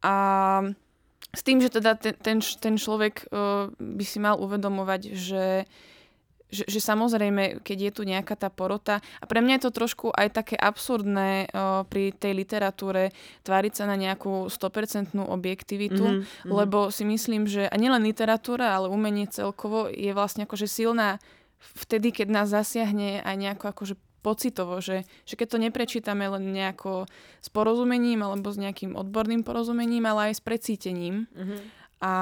a 0.02 0.14
s 1.30 1.40
tým, 1.46 1.62
že 1.62 1.70
teda 1.70 1.94
ten, 1.94 2.18
ten, 2.18 2.38
ten 2.42 2.74
človek 2.74 3.30
uh, 3.30 3.70
by 3.78 4.02
si 4.02 4.18
mal 4.18 4.42
uvedomovať, 4.42 5.14
že 5.14 5.70
že, 6.46 6.64
že 6.70 6.78
samozrejme, 6.78 7.62
keď 7.66 7.78
je 7.90 7.92
tu 7.92 8.02
nejaká 8.06 8.38
tá 8.38 8.48
porota, 8.48 9.02
a 9.18 9.24
pre 9.26 9.42
mňa 9.42 9.58
je 9.58 9.64
to 9.66 9.72
trošku 9.74 10.06
aj 10.14 10.30
také 10.30 10.54
absurdné 10.54 11.50
o, 11.50 11.82
pri 11.86 12.14
tej 12.14 12.32
literatúre 12.38 13.10
tváriť 13.42 13.72
sa 13.82 13.84
na 13.90 13.98
nejakú 13.98 14.46
100% 14.46 15.16
objektivitu, 15.18 16.04
mm-hmm. 16.04 16.50
lebo 16.50 16.94
si 16.94 17.02
myslím, 17.02 17.50
že 17.50 17.66
a 17.66 17.74
nielen 17.74 18.06
literatúra, 18.06 18.78
ale 18.78 18.86
umenie 18.86 19.26
celkovo 19.26 19.90
je 19.90 20.14
vlastne 20.14 20.46
akože 20.46 20.70
silná 20.70 21.18
vtedy, 21.74 22.14
keď 22.14 22.28
nás 22.30 22.48
zasiahne 22.52 23.26
aj 23.26 23.36
nejako 23.36 23.64
akože 23.74 23.94
pocitovo, 24.22 24.82
že, 24.82 25.06
že 25.22 25.38
keď 25.38 25.46
to 25.54 25.58
neprečítame 25.62 26.26
len 26.26 26.50
nejako 26.50 27.06
s 27.38 27.48
porozumením 27.50 28.26
alebo 28.26 28.50
s 28.50 28.58
nejakým 28.58 28.98
odborným 28.98 29.46
porozumením, 29.46 30.02
ale 30.02 30.30
aj 30.30 30.34
s 30.38 30.42
precítením. 30.42 31.30
Mm-hmm. 31.30 31.58
A, 32.02 32.14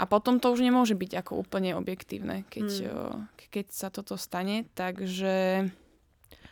a 0.00 0.08
potom 0.08 0.40
to 0.40 0.48
už 0.48 0.64
nemôže 0.64 0.96
byť 0.96 1.12
ako 1.20 1.44
úplne 1.44 1.76
objektívne, 1.76 2.48
keď, 2.48 2.68
hmm. 2.88 3.28
keď 3.52 3.66
sa 3.68 3.92
toto 3.92 4.16
stane. 4.16 4.64
Takže... 4.72 5.68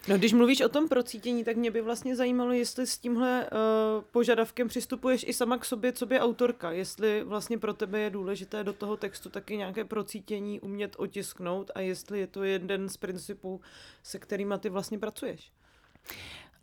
No, 0.08 0.16
když 0.16 0.32
mluvíš 0.32 0.60
o 0.60 0.68
tom 0.68 0.88
procítění, 0.88 1.44
tak 1.44 1.56
mě 1.56 1.70
by 1.70 1.80
vlastně 1.80 2.16
zajímalo, 2.16 2.52
jestli 2.52 2.86
s 2.86 2.98
tímhle 2.98 3.44
uh, 3.44 4.04
požadavkem 4.12 4.68
přistupuješ 4.68 5.24
i 5.28 5.32
sama 5.32 5.58
k 5.58 5.64
sobě, 5.64 5.92
co 5.92 6.06
by 6.06 6.20
autorka. 6.20 6.72
Jestli 6.72 7.24
vlastně 7.24 7.58
pro 7.58 7.74
tebe 7.74 8.00
je 8.00 8.10
důležité 8.10 8.64
do 8.64 8.72
toho 8.72 8.96
textu 8.96 9.28
taky 9.28 9.56
nějaké 9.56 9.84
procítění 9.84 10.60
umět 10.60 10.96
otisknout 10.96 11.70
a 11.74 11.80
jestli 11.80 12.20
je 12.20 12.26
to 12.26 12.44
jeden 12.44 12.88
z 12.88 12.96
principů, 12.96 13.60
se 14.02 14.18
kterými 14.18 14.54
ty 14.60 14.68
vlastně 14.68 14.98
pracuješ. 14.98 15.50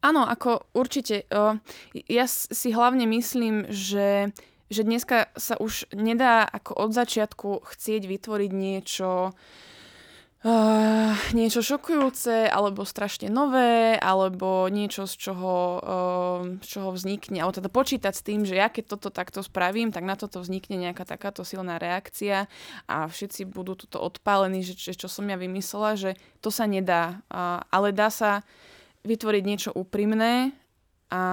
Áno, 0.06 0.22
ako 0.30 0.70
určite. 0.78 1.26
Uh, 1.34 1.58
ja 2.06 2.30
si 2.30 2.70
hlavne 2.70 3.10
myslím, 3.10 3.66
že 3.74 4.30
že 4.70 4.82
dneska 4.82 5.30
sa 5.38 5.56
už 5.62 5.90
nedá 5.94 6.42
ako 6.46 6.74
od 6.74 6.92
začiatku 6.94 7.50
chcieť 7.70 8.10
vytvoriť 8.10 8.52
niečo 8.52 9.36
uh, 10.46 11.14
niečo 11.34 11.62
šokujúce, 11.66 12.50
alebo 12.50 12.86
strašne 12.86 13.34
nové, 13.34 13.98
alebo 13.98 14.70
niečo, 14.70 15.10
z 15.10 15.16
čoho, 15.18 15.54
uh, 15.82 16.40
z 16.62 16.68
čoho 16.70 16.90
vznikne, 16.94 17.42
alebo 17.42 17.58
teda 17.58 17.70
počítať 17.74 18.14
s 18.14 18.26
tým, 18.26 18.46
že 18.46 18.58
ja 18.58 18.70
keď 18.70 18.98
toto 18.98 19.10
takto 19.10 19.42
spravím, 19.42 19.90
tak 19.90 20.06
na 20.06 20.14
toto 20.14 20.42
vznikne 20.42 20.78
nejaká 20.78 21.06
takáto 21.06 21.42
silná 21.42 21.82
reakcia 21.82 22.46
a 22.86 23.10
všetci 23.10 23.50
budú 23.50 23.74
toto 23.74 23.98
odpálení, 24.02 24.62
že, 24.62 24.78
že 24.78 24.94
čo 24.94 25.10
som 25.10 25.26
ja 25.26 25.38
vymyslela, 25.38 25.98
že 25.98 26.12
to 26.42 26.54
sa 26.54 26.70
nedá. 26.70 27.22
Uh, 27.30 27.66
ale 27.74 27.90
dá 27.94 28.14
sa 28.14 28.46
vytvoriť 29.06 29.44
niečo 29.46 29.70
úprimné 29.74 30.54
a, 31.14 31.24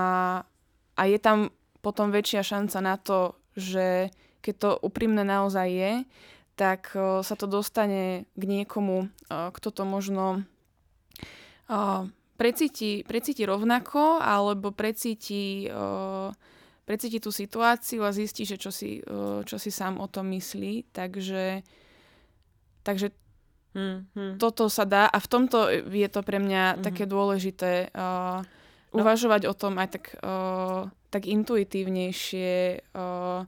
a 0.93 1.03
je 1.09 1.17
tam 1.17 1.49
potom 1.83 2.15
väčšia 2.15 2.47
šanca 2.47 2.79
na 2.79 2.97
to, 2.97 3.35
že 3.59 4.15
keď 4.41 4.55
to 4.59 4.71
úprimné 4.81 5.27
naozaj 5.27 5.69
je, 5.69 5.93
tak 6.55 6.95
sa 6.97 7.35
to 7.35 7.51
dostane 7.51 8.29
k 8.39 8.43
niekomu, 8.43 9.11
kto 9.29 9.69
to 9.73 9.83
možno 9.83 10.47
precíti, 12.37 13.03
precíti 13.07 13.43
rovnako 13.47 14.21
alebo 14.21 14.71
precíti, 14.71 15.67
precíti 16.85 17.19
tú 17.19 17.31
situáciu 17.33 18.05
a 18.05 18.15
zistí, 18.15 18.45
že 18.45 18.61
čo 18.61 18.71
si, 18.71 19.01
čo 19.47 19.57
si 19.57 19.71
sám 19.71 19.99
o 20.03 20.07
tom 20.07 20.29
myslí. 20.35 20.93
Takže, 20.93 21.65
takže 22.85 23.11
hmm, 23.75 23.99
hmm. 24.13 24.35
toto 24.37 24.69
sa 24.69 24.85
dá 24.85 25.09
a 25.09 25.19
v 25.19 25.31
tomto 25.31 25.71
je 25.73 26.09
to 26.13 26.21
pre 26.21 26.39
mňa 26.39 26.65
hmm. 26.77 26.83
také 26.85 27.09
dôležité 27.09 27.89
uh, 27.95 28.45
uvažovať 28.93 29.49
o 29.49 29.55
tom 29.57 29.81
aj 29.81 29.89
tak 29.99 30.05
uh, 30.21 30.89
tak 31.13 31.29
intuitívnejšie 31.29 32.53
uh, 32.97 33.45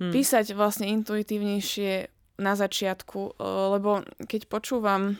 hmm. 0.00 0.12
písať 0.12 0.52
vlastne 0.52 0.92
intuitívnejšie 0.92 2.12
na 2.40 2.52
začiatku, 2.52 3.36
uh, 3.36 3.78
lebo 3.78 4.04
keď 4.28 4.48
počúvam 4.48 5.16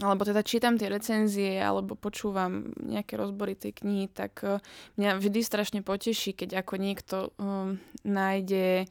alebo 0.00 0.24
teda 0.24 0.40
čítam 0.40 0.80
tie 0.80 0.88
recenzie 0.88 1.60
alebo 1.60 1.92
počúvam 1.92 2.72
nejaké 2.80 3.20
rozbory 3.20 3.52
tej 3.52 3.84
knihy, 3.84 4.08
tak 4.08 4.40
uh, 4.42 4.62
mňa 4.96 5.20
vždy 5.20 5.40
strašne 5.44 5.80
poteší, 5.84 6.32
keď 6.32 6.64
ako 6.64 6.74
niekto 6.80 7.16
um, 7.36 7.76
nájde 8.06 8.88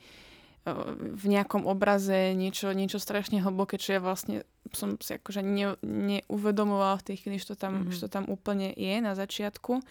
v 0.98 1.26
nejakom 1.26 1.66
obraze 1.66 2.36
niečo, 2.36 2.76
niečo 2.76 3.00
strašne 3.00 3.40
hlboké, 3.40 3.80
čo 3.80 3.98
ja 3.98 4.02
vlastne 4.04 4.44
som 4.76 5.00
si 5.02 5.18
akože 5.18 5.42
ne, 5.42 5.74
neuvedomovala 5.82 7.02
v 7.02 7.06
tej 7.10 7.16
chvíli, 7.24 7.42
že 7.42 7.54
to, 7.54 7.58
tam, 7.58 7.74
mm-hmm. 7.74 7.94
že 7.96 8.00
to 8.06 8.10
tam 8.12 8.26
úplne 8.30 8.70
je 8.76 8.96
na 9.02 9.18
začiatku. 9.18 9.82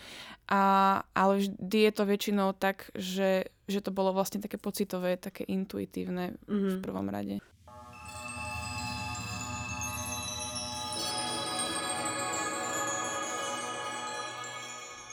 A, 0.52 0.60
ale 1.16 1.32
vždy 1.42 1.78
je 1.88 1.92
to 1.92 2.04
väčšinou 2.06 2.48
tak, 2.54 2.92
že, 2.94 3.50
že 3.66 3.80
to 3.82 3.90
bolo 3.90 4.14
vlastne 4.14 4.38
také 4.38 4.60
pocitové, 4.60 5.18
také 5.18 5.42
intuitívne 5.48 6.36
mm-hmm. 6.46 6.46
v 6.46 6.74
mhm. 6.78 6.84
prvom 6.84 7.08
rade. 7.10 7.36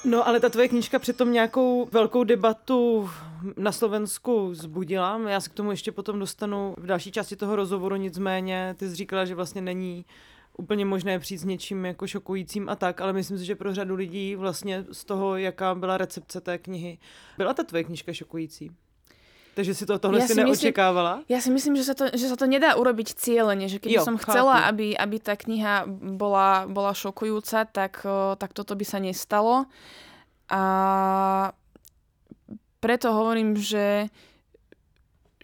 No 0.05 0.27
ale 0.27 0.39
ta 0.39 0.49
tvoje 0.49 0.67
knížka 0.67 0.99
přitom 0.99 1.33
nějakou 1.33 1.89
velkou 1.91 2.23
debatu 2.23 3.09
na 3.57 3.71
Slovensku 3.71 4.53
zbudila. 4.53 5.21
Já 5.29 5.41
se 5.41 5.49
k 5.49 5.53
tomu 5.53 5.71
ještě 5.71 5.91
potom 5.91 6.19
dostanu 6.19 6.75
v 6.77 6.85
další 6.85 7.11
části 7.11 7.35
toho 7.35 7.55
rozhovoru, 7.55 7.95
nicméně 7.95 8.75
ty 8.77 8.89
jsi 8.89 8.95
říkala, 8.95 9.25
že 9.25 9.35
vlastně 9.35 9.61
není 9.61 10.05
úplně 10.57 10.85
možné 10.85 11.19
přijít 11.19 11.37
s 11.37 11.43
něčím 11.43 11.85
jako 11.85 12.07
šokujícím 12.07 12.69
a 12.69 12.75
tak, 12.75 13.01
ale 13.01 13.13
myslím 13.13 13.37
si, 13.37 13.45
že 13.45 13.55
pro 13.55 13.73
řadu 13.73 13.95
lidí 13.95 14.35
vlastně 14.35 14.85
z 14.91 15.05
toho, 15.05 15.37
jaká 15.37 15.75
byla 15.75 15.97
recepce 15.97 16.41
té 16.41 16.57
knihy, 16.57 16.97
byla 17.37 17.53
ta 17.53 17.63
tvoje 17.63 17.83
knižka 17.83 18.13
šokující. 18.13 18.71
Takže 19.55 19.71
si 19.71 19.87
to 19.87 19.95
tohle 19.95 20.19
ja 20.19 20.27
si 20.27 20.35
neočekávala? 20.35 21.23
Myslím, 21.23 21.31
ja 21.31 21.39
si 21.39 21.49
myslím, 21.55 21.73
že 21.79 21.85
sa 21.87 21.95
to, 21.95 22.11
že 22.11 22.27
sa 22.27 22.35
to 22.35 22.43
nedá 22.43 22.75
urobiť 22.75 23.15
cieľene, 23.15 23.71
že 23.71 23.79
keby 23.79 23.97
jo, 23.97 24.03
som 24.03 24.19
chcela, 24.19 24.67
aby, 24.67 24.91
aby 24.91 25.15
tá 25.23 25.39
kniha 25.39 25.87
bola, 25.87 26.67
bola 26.67 26.91
šokujúca, 26.91 27.63
tak, 27.63 28.03
tak 28.35 28.51
toto 28.51 28.75
by 28.75 28.83
sa 28.83 28.99
nestalo. 28.99 29.71
A 30.51 30.61
preto 32.83 33.15
hovorím, 33.15 33.55
že 33.55 34.11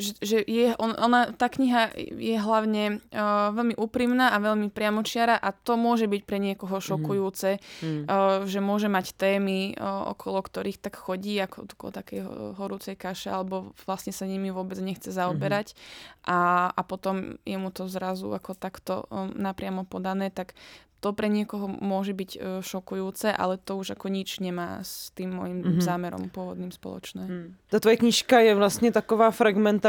že, 0.01 0.17
že 0.19 0.37
je, 0.41 0.73
on, 0.81 0.97
ona, 0.97 1.29
tá 1.31 1.47
kniha 1.47 1.93
je 1.97 2.33
hlavne 2.41 2.99
uh, 3.13 3.53
veľmi 3.53 3.77
úprimná 3.77 4.33
a 4.33 4.41
veľmi 4.41 4.73
priamočiara 4.73 5.37
a 5.37 5.53
to 5.53 5.77
môže 5.77 6.09
byť 6.09 6.21
pre 6.25 6.41
niekoho 6.41 6.81
mhm. 6.81 6.85
šokujúce, 6.89 7.49
mm. 7.85 8.03
uh, 8.09 8.43
že 8.49 8.59
môže 8.59 8.89
mať 8.89 9.13
témy, 9.13 9.77
uh, 9.77 10.09
okolo 10.11 10.41
ktorých 10.41 10.81
tak 10.81 10.97
chodí, 10.97 11.37
ako 11.37 11.69
okolo 11.69 11.91
takej 11.93 12.19
horúcej 12.57 12.97
kaše, 12.97 13.29
alebo 13.29 13.77
vlastne 13.85 14.11
sa 14.11 14.25
nimi 14.25 14.49
vôbec 14.49 14.81
nechce 14.81 15.13
zaoberať 15.13 15.71
mm. 15.71 15.77
a, 16.25 16.39
a 16.73 16.81
potom 16.81 17.37
je 17.45 17.57
mu 17.61 17.69
to 17.69 17.85
zrazu 17.85 18.33
ako 18.33 18.57
takto 18.57 19.05
um, 19.07 19.29
napriamo 19.37 19.85
podané, 19.85 20.33
tak 20.33 20.57
to 21.01 21.17
pre 21.17 21.33
niekoho 21.33 21.65
môže 21.65 22.13
byť 22.13 22.31
e, 22.37 22.39
šokujúce, 22.61 23.33
ale 23.33 23.57
to 23.57 23.73
už 23.73 23.97
ako 23.97 24.13
nič 24.13 24.37
nemá 24.37 24.85
s 24.85 25.09
tým 25.17 25.33
môjim 25.33 25.65
mm-hmm. 25.65 25.81
zámerom 25.81 26.29
pôvodným 26.29 26.69
spoločné. 26.69 27.25
Mm. 27.25 27.47
Ta 27.73 27.81
tvoje 27.81 27.97
knížka 27.97 28.39
je 28.39 28.55
vlastně 28.55 28.91
taková 28.91 29.31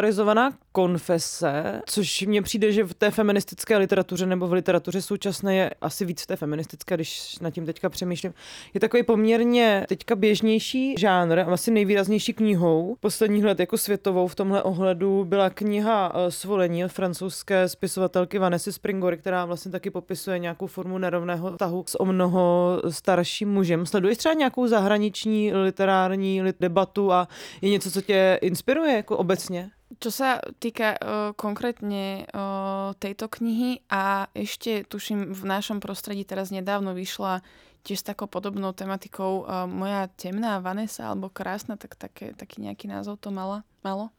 fragmentarizovaná 0.02 0.52
konfese, 0.72 1.82
což 1.86 2.22
mně 2.22 2.42
přijde, 2.42 2.72
že 2.72 2.84
v 2.84 2.94
té 2.94 3.10
feministické 3.10 3.76
literatuře 3.76 4.26
nebo 4.26 4.48
v 4.48 4.52
literatuře 4.52 5.02
současné 5.02 5.56
je 5.56 5.70
asi 5.80 6.04
víc 6.04 6.22
v 6.22 6.26
té 6.26 6.36
feministické, 6.36 6.94
když 6.94 7.38
nad 7.38 7.50
tím 7.50 7.66
teďka 7.66 7.88
přemýšlím, 7.88 8.34
je 8.74 8.80
takový 8.80 9.02
poměrně 9.02 9.84
teďka 9.88 10.14
běžnější 10.16 10.94
žánr, 10.98 11.38
asi 11.38 11.70
nejvýraznější 11.70 12.32
knihou 12.32 12.96
posledních 13.00 13.44
let 13.44 13.60
jako 13.60 13.78
světovou 13.78 14.28
v 14.28 14.34
tomhle 14.34 14.62
ohledu 14.62 15.24
byla 15.24 15.50
kniha 15.50 16.12
e, 16.14 16.30
Svolení 16.30 16.84
francouzské 16.88 17.68
spisovatelky 17.68 18.38
Vanessa 18.38 18.72
Springory, 18.72 19.18
která 19.18 19.44
vlastně 19.44 19.72
taky 19.72 19.90
popisuje 19.90 20.38
nějakou 20.38 20.66
formu 20.66 20.98
nerovného 20.98 21.50
tahu 21.50 21.84
s 21.86 22.00
o 22.00 22.04
mnoho 22.04 22.78
starším 22.88 23.48
mužem. 23.48 23.86
Sleduješ 23.86 24.18
třeba 24.18 24.34
nějakou 24.34 24.66
zahraniční 24.66 25.52
literární 25.54 26.42
debatu 26.60 27.12
a 27.12 27.28
je 27.62 27.70
něco, 27.70 27.90
co 27.90 28.00
tě 28.00 28.38
inspiruje 28.42 28.96
jako 28.96 29.16
obecně? 29.16 29.70
Čo 30.00 30.10
sa 30.12 30.40
týka 30.62 30.96
uh, 30.96 30.98
konkrétne 31.36 32.24
uh, 32.30 32.96
tejto 32.96 33.28
knihy 33.28 33.84
a 33.92 34.30
ešte 34.32 34.88
tuším 34.88 35.36
v 35.36 35.42
našom 35.44 35.84
prostredí 35.84 36.24
teraz 36.24 36.48
nedávno 36.48 36.96
vyšla 36.96 37.44
tiež 37.82 37.98
s 38.00 38.08
takou 38.08 38.30
podobnou 38.30 38.72
tematikou 38.72 39.44
uh, 39.44 39.66
moja 39.68 40.08
temná 40.14 40.62
Vanessa 40.62 41.10
alebo 41.10 41.28
krásna, 41.28 41.76
tak 41.76 41.98
také, 41.98 42.32
taký 42.32 42.62
nejaký 42.62 42.88
názov 42.88 43.20
to 43.20 43.28
mala, 43.28 43.66
malo. 43.84 44.14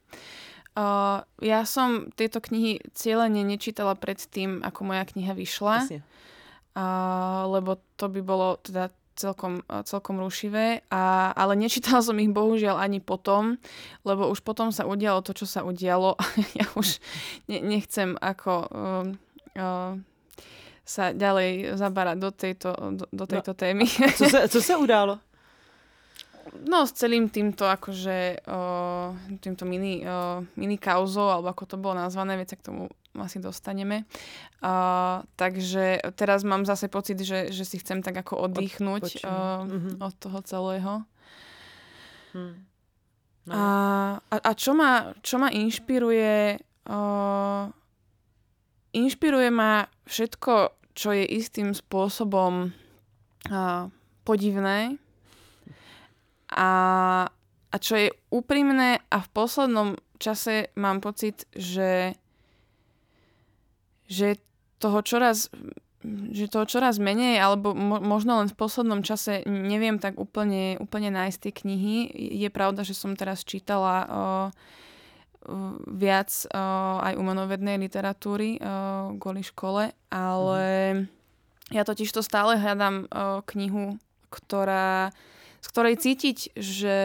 Uh, 0.74 1.22
ja 1.42 1.62
som 1.66 2.10
tieto 2.14 2.42
knihy 2.42 2.82
cieľene 2.92 3.42
nečítala 3.46 3.94
pred 3.98 4.18
tým, 4.18 4.62
ako 4.62 4.80
moja 4.90 5.02
kniha 5.06 5.32
vyšla. 5.32 5.76
Jasne 5.86 6.02
a, 6.74 7.46
lebo 7.46 7.78
to 7.94 8.10
by 8.10 8.20
bolo 8.20 8.58
teda 8.58 8.90
celkom, 9.14 9.62
celkom 9.86 10.18
rušivé, 10.18 10.82
a, 10.90 11.30
ale 11.34 11.54
nečítala 11.54 12.02
som 12.02 12.18
ich 12.18 12.30
bohužiaľ 12.30 12.82
ani 12.82 12.98
potom, 12.98 13.56
lebo 14.02 14.28
už 14.30 14.42
potom 14.42 14.74
sa 14.74 14.84
udialo 14.84 15.22
to, 15.22 15.32
čo 15.34 15.46
sa 15.46 15.62
udialo 15.62 16.18
a 16.18 16.24
ja 16.60 16.66
už 16.74 16.98
ne, 17.46 17.62
nechcem 17.62 18.18
ako 18.18 18.52
uh, 18.68 19.04
uh, 19.58 19.92
sa 20.84 21.16
ďalej 21.16 21.80
zabarať 21.80 22.16
do 22.20 22.30
tejto, 22.30 22.70
do, 22.92 23.04
do 23.08 23.24
tejto 23.24 23.56
no, 23.56 23.58
témy. 23.58 23.86
Co 23.88 24.24
sa, 24.28 24.40
co 24.44 24.58
sa 24.60 24.76
událo? 24.76 25.16
No 26.64 26.84
s 26.84 26.92
celým 26.92 27.32
týmto 27.32 27.64
akože 27.64 28.44
o, 28.44 28.58
týmto 29.40 29.64
mini, 29.64 30.04
o, 30.04 30.44
mini 30.60 30.76
kauzou, 30.76 31.32
alebo 31.32 31.48
ako 31.52 31.64
to 31.64 31.76
bolo 31.80 31.96
nazvané, 31.96 32.36
veď 32.36 32.54
sa 32.54 32.58
k 32.60 32.66
tomu 32.68 32.82
asi 33.14 33.38
dostaneme. 33.38 34.10
Uh, 34.58 35.22
takže 35.38 36.02
teraz 36.18 36.42
mám 36.42 36.66
zase 36.66 36.90
pocit, 36.90 37.22
že, 37.22 37.54
že 37.54 37.62
si 37.62 37.78
chcem 37.78 38.02
tak 38.02 38.18
ako 38.18 38.50
oddychnúť 38.50 39.02
od, 39.06 39.14
uh, 39.22 39.62
mm-hmm. 39.62 39.94
od 40.02 40.14
toho 40.18 40.38
celého. 40.42 40.92
Hmm. 42.34 42.66
No. 43.46 43.52
A, 43.54 43.62
a, 44.18 44.36
a 44.40 44.50
čo, 44.58 44.74
ma, 44.74 45.14
čo 45.22 45.38
ma 45.38 45.52
inšpiruje? 45.54 46.58
Uh, 46.90 47.70
inšpiruje 48.90 49.48
ma 49.54 49.86
všetko, 50.10 50.74
čo 50.98 51.14
je 51.14 51.22
istým 51.22 51.70
spôsobom 51.70 52.74
uh, 53.46 53.86
podivné 54.26 54.98
a, 56.54 56.70
a 57.70 57.76
čo 57.82 57.98
je 57.98 58.08
úprimné 58.30 59.02
a 59.10 59.18
v 59.18 59.28
poslednom 59.34 59.98
čase 60.22 60.70
mám 60.78 61.02
pocit, 61.02 61.44
že 61.52 62.14
že 64.04 64.38
toho 64.78 65.00
čoraz 65.00 65.48
že 66.30 66.52
toho 66.52 66.68
čoraz 66.68 67.00
menej, 67.00 67.40
alebo 67.40 67.72
mo- 67.72 68.02
možno 68.04 68.36
len 68.36 68.48
v 68.52 68.58
poslednom 68.60 69.00
čase 69.00 69.40
neviem 69.48 69.96
tak 69.96 70.20
úplne, 70.20 70.76
úplne 70.76 71.08
nájsť 71.08 71.38
tie 71.40 71.52
knihy. 71.64 71.96
Je 72.44 72.48
pravda, 72.52 72.84
že 72.84 72.92
som 72.92 73.16
teraz 73.16 73.40
čítala 73.40 74.04
o, 74.04 74.12
o, 74.12 74.24
viac 75.88 76.28
o, 76.52 76.60
aj 77.00 77.16
umanovednej 77.16 77.80
literatúry 77.80 78.60
o, 78.60 79.16
kvôli 79.16 79.40
škole, 79.40 79.96
ale 80.12 80.64
mm. 80.92 81.04
ja 81.72 81.88
totiž 81.88 82.12
to 82.12 82.20
stále 82.20 82.60
hľadám 82.60 83.08
o, 83.08 83.40
knihu, 83.48 83.96
ktorá, 84.28 85.08
z 85.64 85.66
ktorej 85.72 85.96
cítiť, 85.96 86.52
že 86.52 86.98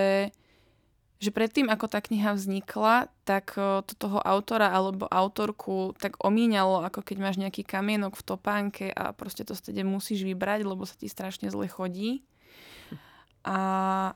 že 1.20 1.36
predtým, 1.36 1.68
ako 1.68 1.92
tá 1.92 2.00
kniha 2.00 2.32
vznikla, 2.32 3.12
tak 3.28 3.52
to 3.60 3.94
toho 4.00 4.24
autora 4.24 4.72
alebo 4.72 5.04
autorku 5.04 5.92
tak 6.00 6.16
omíňalo, 6.24 6.88
ako 6.88 7.04
keď 7.04 7.18
máš 7.20 7.36
nejaký 7.36 7.68
kamienok 7.68 8.16
v 8.16 8.24
topánke 8.24 8.86
a 8.88 9.12
proste 9.12 9.44
to 9.44 9.52
stede 9.52 9.84
musíš 9.84 10.24
vybrať, 10.24 10.64
lebo 10.64 10.88
sa 10.88 10.96
ti 10.96 11.12
strašne 11.12 11.52
zle 11.52 11.68
chodí. 11.68 12.24
A, 13.44 13.60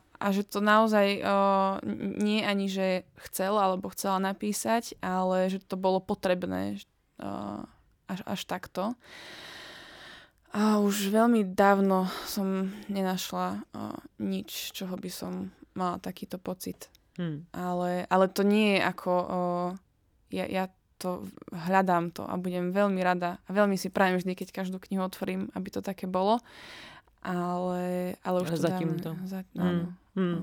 a 0.00 0.26
že 0.32 0.48
to 0.48 0.64
naozaj 0.64 1.20
uh, 1.20 1.76
nie 2.16 2.40
ani, 2.40 2.72
že 2.72 3.04
chcela 3.28 3.68
alebo 3.68 3.92
chcela 3.92 4.16
napísať, 4.16 4.96
ale 5.04 5.52
že 5.52 5.60
to 5.60 5.76
bolo 5.76 6.00
potrebné 6.00 6.80
uh, 7.20 7.68
až, 8.08 8.20
až 8.24 8.40
takto. 8.48 8.96
A 10.54 10.78
už 10.78 11.10
veľmi 11.10 11.50
dávno 11.50 12.06
som 12.30 12.70
nenašla 12.86 13.58
uh, 13.74 13.98
nič, 14.22 14.70
čoho 14.70 14.94
by 14.94 15.10
som 15.10 15.50
mala 15.74 15.98
takýto 15.98 16.38
pocit. 16.38 16.86
Hmm. 17.18 17.46
Ale, 17.50 18.06
ale 18.06 18.26
to 18.30 18.46
nie 18.46 18.78
je 18.78 18.80
ako... 18.86 19.10
O, 19.10 19.40
ja, 20.30 20.46
ja 20.46 20.64
to 20.98 21.26
hľadám 21.50 22.14
to 22.14 22.22
a 22.22 22.38
budem 22.38 22.70
veľmi 22.70 23.02
rada 23.02 23.42
a 23.44 23.50
veľmi 23.50 23.74
si 23.74 23.90
prajem 23.90 24.22
vždy, 24.22 24.32
keď 24.38 24.48
každú 24.54 24.78
knihu 24.78 25.02
otvorím, 25.02 25.50
aby 25.52 25.68
to 25.74 25.82
také 25.82 26.06
bolo. 26.06 26.38
Ale, 27.20 28.14
ale 28.22 28.36
už 28.40 28.54
ale 28.54 28.56
to 28.56 28.62
zatím 28.62 28.90
dáme. 28.94 29.02
to. 29.02 29.10
Za, 29.26 29.40
áno. 29.58 29.90
Hmm. 30.14 30.38
Hmm. 30.38 30.40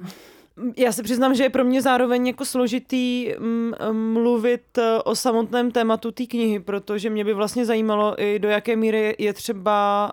Já 0.77 0.91
se 0.91 1.03
přiznám, 1.03 1.35
že 1.35 1.43
je 1.43 1.49
pro 1.49 1.63
mě 1.63 1.81
zároveň 1.81 2.27
jako 2.27 2.45
složitý 2.45 3.33
m, 3.35 3.73
mluvit 4.13 4.77
e, 4.77 5.01
o 5.01 5.15
samotném 5.15 5.71
tématu 5.71 6.11
té 6.11 6.25
knihy, 6.25 6.59
protože 6.59 7.09
mě 7.09 7.25
by 7.25 7.33
vlastně 7.33 7.65
zajímalo 7.65 8.21
i 8.21 8.39
do 8.39 8.49
jaké 8.49 8.75
míry 8.75 9.15
je 9.19 9.33
třeba 9.33 10.11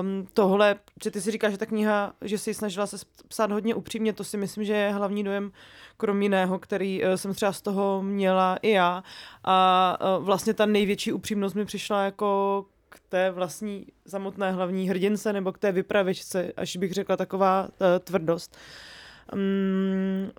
um, 0.00 0.26
tohle, 0.34 0.76
že 1.04 1.10
ty 1.10 1.20
si 1.20 1.30
říkáš, 1.30 1.52
že 1.52 1.58
ta 1.58 1.66
kniha, 1.66 2.12
že 2.20 2.38
si 2.38 2.54
snažila 2.54 2.86
se 2.86 2.96
psát 3.28 3.50
hodně 3.50 3.74
upřímně, 3.74 4.12
to 4.12 4.24
si 4.24 4.36
myslím, 4.36 4.64
že 4.64 4.72
je 4.72 4.92
hlavní 4.92 5.24
dojem 5.24 5.52
krom 5.96 6.22
jiného, 6.22 6.58
který 6.58 7.04
uh, 7.04 7.14
jsem 7.14 7.34
třeba 7.34 7.52
z 7.52 7.62
toho 7.62 8.02
měla 8.02 8.56
i 8.62 8.70
já. 8.70 9.02
A 9.44 9.98
uh, 10.18 10.24
vlastně 10.24 10.54
ta 10.54 10.66
největší 10.66 11.12
upřímnost 11.12 11.56
mi 11.56 11.64
přišla 11.64 12.04
jako 12.04 12.64
k 12.88 13.00
té 13.08 13.30
vlastní 13.30 13.86
samotné 14.06 14.52
hlavní 14.52 14.88
hrdince 14.88 15.32
nebo 15.32 15.52
k 15.52 15.58
té 15.58 15.72
vypravěčce, 15.72 16.52
až 16.56 16.76
bych 16.76 16.92
řekla 16.92 17.16
taková 17.16 17.62
uh, 17.62 17.86
tvrdost. 18.04 18.56
Um, 18.56 19.01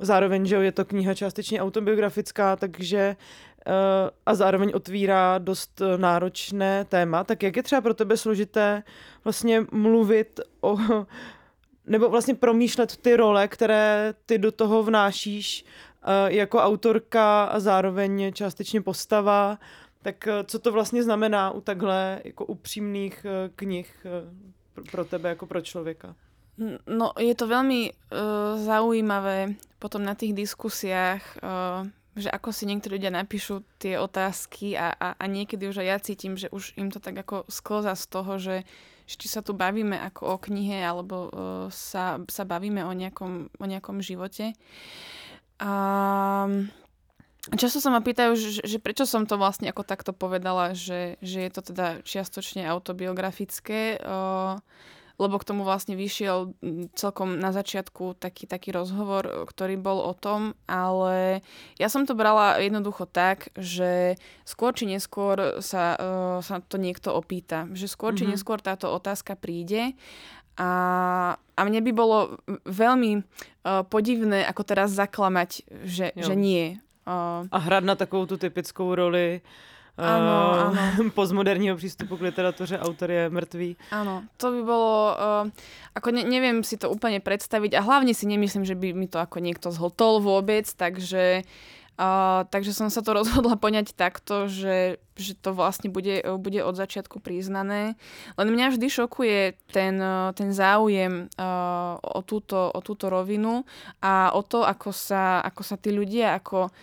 zároveň, 0.01 0.45
že 0.45 0.56
je 0.56 0.71
to 0.71 0.86
kniha 0.86 1.13
částečně 1.13 1.62
autobiografická, 1.62 2.56
takže 2.56 3.15
Eh, 3.67 4.12
a 4.25 4.36
zároveň 4.36 4.71
otvírá 4.75 5.38
dost 5.38 5.82
eh, 5.82 5.97
náročné 5.97 6.86
téma, 6.86 7.23
tak 7.23 7.43
jak 7.43 7.56
je 7.56 7.63
třeba 7.63 7.82
pro 7.82 7.93
tebe 7.93 8.17
složité 8.17 8.84
vlastně 9.23 9.65
mluvit 9.71 10.39
o, 10.62 10.77
nebo 11.88 12.10
vlastně 12.10 12.36
promýšlet 12.36 12.97
ty 12.97 13.15
role, 13.15 13.47
které 13.47 14.13
ty 14.25 14.38
do 14.38 14.51
toho 14.51 14.84
vnášíš 14.84 15.65
eh, 15.65 16.34
jako 16.34 16.60
autorka 16.60 17.43
a 17.43 17.60
zároveň 17.60 18.34
částečně 18.34 18.82
postava, 18.82 19.60
tak 20.01 20.27
co 20.45 20.60
to 20.60 20.71
vlastně 20.71 21.03
znamená 21.03 21.51
u 21.51 21.62
takhle 21.62 22.21
jako 22.23 22.45
upřímných 22.45 23.25
knih 23.56 24.06
pro 24.91 25.06
tebe 25.06 25.29
jako 25.29 25.45
pro 25.45 25.62
člověka? 25.62 26.15
No, 26.86 27.18
je 27.18 27.34
to 27.34 27.50
veľmi 27.50 27.89
uh, 27.89 28.62
zaujímavé 28.62 29.58
potom 29.82 30.06
na 30.06 30.13
tých 30.13 30.38
diskusiách 30.38 31.24
uh, 31.42 31.89
že 32.13 32.30
ako 32.30 32.54
si 32.54 32.70
niektorí 32.70 33.02
ľudia 33.02 33.10
napíšu 33.10 33.66
tie 33.82 33.98
otázky 33.98 34.78
a, 34.78 34.94
a, 34.94 35.08
a 35.18 35.26
niekedy 35.26 35.66
už 35.66 35.82
aj 35.82 35.88
ja 35.89 35.98
cítim, 35.98 36.38
že 36.38 36.46
už 36.54 36.78
im 36.78 36.94
to 36.94 37.02
tak 37.02 37.18
ako 37.18 37.50
sklza 37.50 37.98
z 37.98 38.06
toho, 38.06 38.34
že, 38.38 38.56
či 39.10 39.26
sa 39.26 39.42
tu 39.42 39.58
bavíme 39.58 39.98
ako 39.98 40.38
o 40.38 40.38
knihe 40.38 40.78
alebo 40.78 41.16
uh, 41.30 41.30
sa, 41.74 42.22
sa 42.30 42.46
bavíme 42.46 42.86
o 42.86 42.94
nejakom, 42.94 43.50
o 43.58 43.66
nejakom 43.66 43.98
živote. 44.06 44.54
A 45.58 45.72
často 47.58 47.82
sa 47.82 47.89
ma 47.89 48.06
pýtajú, 48.06 48.38
že, 48.38 48.62
že 48.62 48.78
prečo 48.78 49.10
som 49.10 49.26
to 49.26 49.42
vlastne 49.42 49.66
ako 49.74 49.82
takto 49.82 50.13
povedala, 50.13 50.78
že, 50.78 51.18
že 51.26 51.50
je 51.50 51.52
to 51.52 51.62
teda 51.66 52.06
čiastočne 52.06 52.62
autobiografické. 52.70 53.98
Uh, 53.98 54.62
lebo 55.21 55.38
k 55.38 55.47
tomu 55.47 55.62
vlastne 55.62 55.93
vyšiel 55.93 56.58
celkom 56.97 57.38
na 57.38 57.54
začiatku 57.54 58.17
taký, 58.17 58.49
taký 58.49 58.73
rozhovor, 58.73 59.45
ktorý 59.45 59.78
bol 59.78 60.02
o 60.02 60.13
tom, 60.17 60.58
ale 60.65 61.45
ja 61.78 61.88
som 61.88 62.10
to 62.10 62.17
brala 62.17 62.58
jednoducho 62.58 63.06
tak, 63.06 63.54
že 63.54 64.17
skôr 64.41 64.73
či 64.73 64.89
neskôr 64.89 65.62
sa, 65.62 65.93
uh, 65.95 66.38
sa 66.41 66.65
to 66.65 66.82
niekto 66.82 67.13
opýta. 67.13 67.69
Že 67.69 67.86
skôr 67.86 68.12
mm-hmm. 68.13 68.19
či 68.19 68.26
mhm. 68.26 68.32
neskôr 68.34 68.58
táto 68.58 68.89
otázka 68.89 69.38
príde 69.38 69.93
a, 70.58 70.71
a 71.38 71.62
mne 71.65 71.82
by 71.82 71.91
bolo 71.93 72.38
veľmi 72.65 73.12
uh, 73.17 73.82
podivné 73.86 74.45
ako 74.45 74.62
teraz 74.65 74.93
zaklamať, 74.93 75.65
že, 75.86 76.13
že 76.13 76.34
nie. 76.38 76.78
Uh, 77.10 77.49
a 77.49 77.58
hrať 77.58 77.84
na 77.86 77.95
takovou 77.97 78.30
tu 78.30 78.38
typickou 78.38 78.93
roli 78.93 79.41
Áno, 79.93 80.36
uh, 80.49 80.73
áno. 80.73 81.10
postmoderního 81.17 81.75
přístupu 81.75 82.17
k 82.17 82.21
literatuře, 82.21 82.79
autor 82.79 83.12
je 83.12 83.29
mŕtvý. 83.29 83.69
Áno, 83.93 84.25
to 84.41 84.49
by 84.49 84.62
bolo, 84.65 85.13
uh, 85.13 85.45
ako 85.93 86.10
ne, 86.10 86.25
neviem 86.25 86.65
si 86.65 86.82
to 86.82 86.89
úplne 86.89 87.21
predstaviť 87.21 87.77
a 87.77 87.86
hlavne 87.86 88.17
si 88.17 88.25
nemyslím, 88.25 88.65
že 88.65 88.73
by 88.73 88.89
mi 88.97 89.06
to 89.06 89.21
ako 89.21 89.38
niekto 89.38 89.69
zhotol 89.69 90.17
vôbec, 90.17 90.65
takže 90.65 91.45
uh, 92.01 92.41
takže 92.49 92.73
som 92.73 92.89
sa 92.89 93.06
to 93.06 93.13
rozhodla 93.21 93.53
poňať 93.53 93.93
takto, 93.93 94.49
že, 94.49 94.97
že 95.13 95.38
to 95.38 95.53
vlastne 95.53 95.93
bude, 95.93 96.25
bude 96.41 96.65
od 96.65 96.73
začiatku 96.73 97.21
priznané. 97.21 97.93
Len 98.34 98.47
mňa 98.49 98.73
vždy 98.73 98.88
šokuje 98.89 99.62
ten, 99.69 100.01
ten 100.34 100.49
záujem 100.58 101.29
uh, 101.38 102.01
o, 102.01 102.25
túto, 102.25 102.58
o 102.73 102.79
túto 102.82 103.13
rovinu 103.13 103.62
a 104.01 104.34
o 104.34 104.41
to, 104.41 104.65
ako 104.65 104.89
sa, 104.89 105.38
ako 105.45 105.62
sa 105.62 105.77
tí 105.77 105.93
ľudia 105.93 106.34
ako 106.41 106.73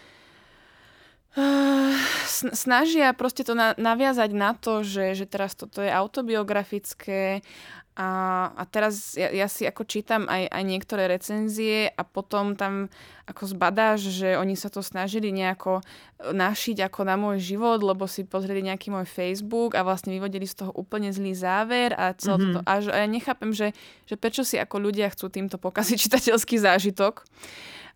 snažia 2.55 3.15
proste 3.15 3.47
to 3.47 3.55
na, 3.55 3.75
naviazať 3.79 4.31
na 4.35 4.51
to, 4.59 4.83
že, 4.83 5.15
že 5.15 5.27
teraz 5.31 5.55
toto 5.55 5.79
je 5.79 5.91
autobiografické 5.91 7.45
a, 8.01 8.09
a 8.57 8.63
teraz 8.65 9.13
ja, 9.13 9.29
ja 9.29 9.45
si 9.45 9.69
ako 9.69 9.85
čítam 9.85 10.25
aj, 10.25 10.49
aj 10.49 10.63
niektoré 10.65 11.05
recenzie 11.05 11.91
a 11.93 12.01
potom 12.01 12.57
tam 12.57 12.89
ako 13.29 13.51
zbadáš, 13.51 14.09
že 14.09 14.41
oni 14.41 14.57
sa 14.57 14.73
to 14.73 14.81
snažili 14.81 15.29
nejako 15.35 15.83
e, 15.83 16.33
našiť 16.33 16.87
ako 16.87 17.01
na 17.05 17.21
môj 17.21 17.43
život, 17.43 17.83
lebo 17.85 18.09
si 18.09 18.25
pozreli 18.25 18.65
nejaký 18.65 18.89
môj 18.89 19.05
Facebook 19.05 19.77
a 19.77 19.85
vlastne 19.85 20.17
vyvodili 20.17 20.49
z 20.49 20.65
toho 20.65 20.73
úplne 20.73 21.13
zlý 21.13 21.37
záver 21.37 21.93
a 21.93 22.17
celé 22.17 22.41
mm-hmm. 22.41 22.55
toto. 22.57 22.61
A, 22.65 22.73
a 22.79 22.97
ja 23.05 23.09
nechápem, 23.11 23.53
že, 23.53 23.77
že 24.09 24.15
prečo 24.17 24.49
si 24.49 24.57
ako 24.57 24.81
ľudia 24.81 25.13
chcú 25.13 25.29
týmto 25.29 25.61
pokaziť 25.61 25.97
čitateľský 26.09 26.57
zážitok. 26.57 27.27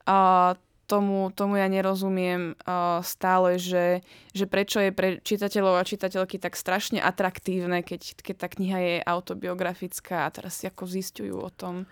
Uh, 0.04 0.52
tomu, 0.94 1.34
tomu 1.34 1.58
ja 1.58 1.66
nerozumiem 1.66 2.54
uh, 2.54 3.02
stále, 3.02 3.58
že, 3.58 4.06
že 4.30 4.46
prečo 4.46 4.78
je 4.78 4.94
pre 4.94 5.18
čitateľov 5.18 5.82
a 5.82 5.88
čitateľky 5.88 6.38
tak 6.38 6.54
strašne 6.54 7.02
atraktívne, 7.02 7.82
keď, 7.82 8.22
keď 8.22 8.34
tá 8.38 8.46
kniha 8.46 8.78
je 8.78 8.96
autobiografická 9.02 10.30
a 10.30 10.32
teraz 10.32 10.62
si 10.62 10.70
ako 10.70 10.86
zistujú 10.86 11.42
o 11.42 11.50
tom, 11.50 11.90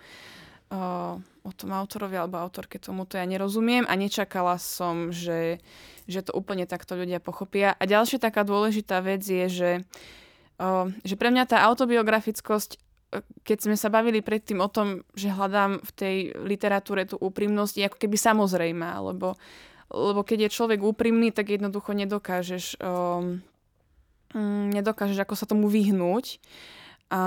uh, 0.71 1.19
o 1.19 1.51
tom 1.51 1.75
autorovi 1.75 2.15
alebo 2.15 2.39
autorke, 2.39 2.79
tomu 2.79 3.03
to 3.03 3.19
ja 3.19 3.27
nerozumiem 3.27 3.83
a 3.83 3.93
nečakala 3.99 4.55
som, 4.55 5.11
že, 5.11 5.59
že 6.07 6.23
to 6.23 6.31
úplne 6.31 6.63
takto 6.63 6.95
ľudia 6.95 7.19
pochopia. 7.19 7.75
A 7.75 7.83
ďalšia 7.83 8.23
taká 8.23 8.47
dôležitá 8.47 9.03
vec 9.03 9.19
je, 9.27 9.45
že, 9.51 9.71
uh, 10.63 10.87
že 11.03 11.19
pre 11.19 11.27
mňa 11.27 11.43
tá 11.51 11.59
autobiografickosť 11.67 12.79
keď 13.45 13.57
sme 13.69 13.75
sa 13.77 13.93
bavili 13.93 14.23
predtým 14.23 14.63
o 14.63 14.69
tom, 14.71 15.05
že 15.13 15.33
hľadám 15.33 15.83
v 15.83 15.91
tej 15.93 16.15
literatúre 16.41 17.05
tú 17.05 17.19
úprimnosť, 17.19 17.85
ako 17.85 17.97
keby 17.99 18.17
samozrejme, 18.17 18.87
lebo, 19.13 19.37
lebo 19.91 20.21
keď 20.25 20.47
je 20.47 20.55
človek 20.55 20.79
úprimný, 20.81 21.29
tak 21.29 21.53
jednoducho 21.53 21.93
nedokážeš, 21.93 22.81
um, 22.81 23.43
nedokážeš 24.73 25.19
ako 25.21 25.35
sa 25.37 25.45
tomu 25.45 25.69
vyhnúť. 25.69 26.41
A, 27.13 27.21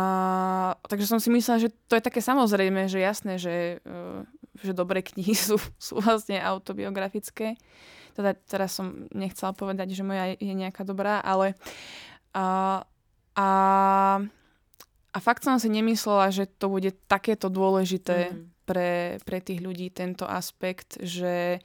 takže 0.91 1.07
som 1.07 1.23
si 1.23 1.31
myslela, 1.31 1.63
že 1.63 1.71
to 1.87 1.95
je 1.95 2.03
také 2.03 2.19
samozrejme, 2.19 2.91
že 2.91 2.99
jasné, 2.99 3.39
že, 3.39 3.79
uh, 3.87 4.27
že 4.59 4.75
dobré 4.75 5.05
knihy 5.07 5.37
sú, 5.47 5.63
sú 5.79 6.03
vlastne 6.03 6.43
autobiografické. 6.43 7.55
Teda 8.17 8.33
teraz 8.33 8.73
som 8.73 9.07
nechcela 9.13 9.53
povedať, 9.53 9.93
že 9.93 10.01
moja 10.01 10.33
je 10.35 10.55
nejaká 10.57 10.83
dobrá, 10.83 11.21
ale 11.21 11.53
uh, 11.53 12.07
a, 12.37 12.85
a 13.33 13.47
fakt 15.21 15.45
som 15.45 15.59
si 15.59 15.69
nemyslela, 15.69 16.31
že 16.31 16.47
to 16.47 16.69
bude 16.69 16.93
takéto 17.07 17.49
dôležité 17.49 18.33
mm. 18.33 18.67
pre, 18.67 19.19
pre 19.25 19.39
tých 19.41 19.61
ľudí, 19.63 19.91
tento 19.91 20.29
aspekt, 20.29 20.99
že... 21.01 21.61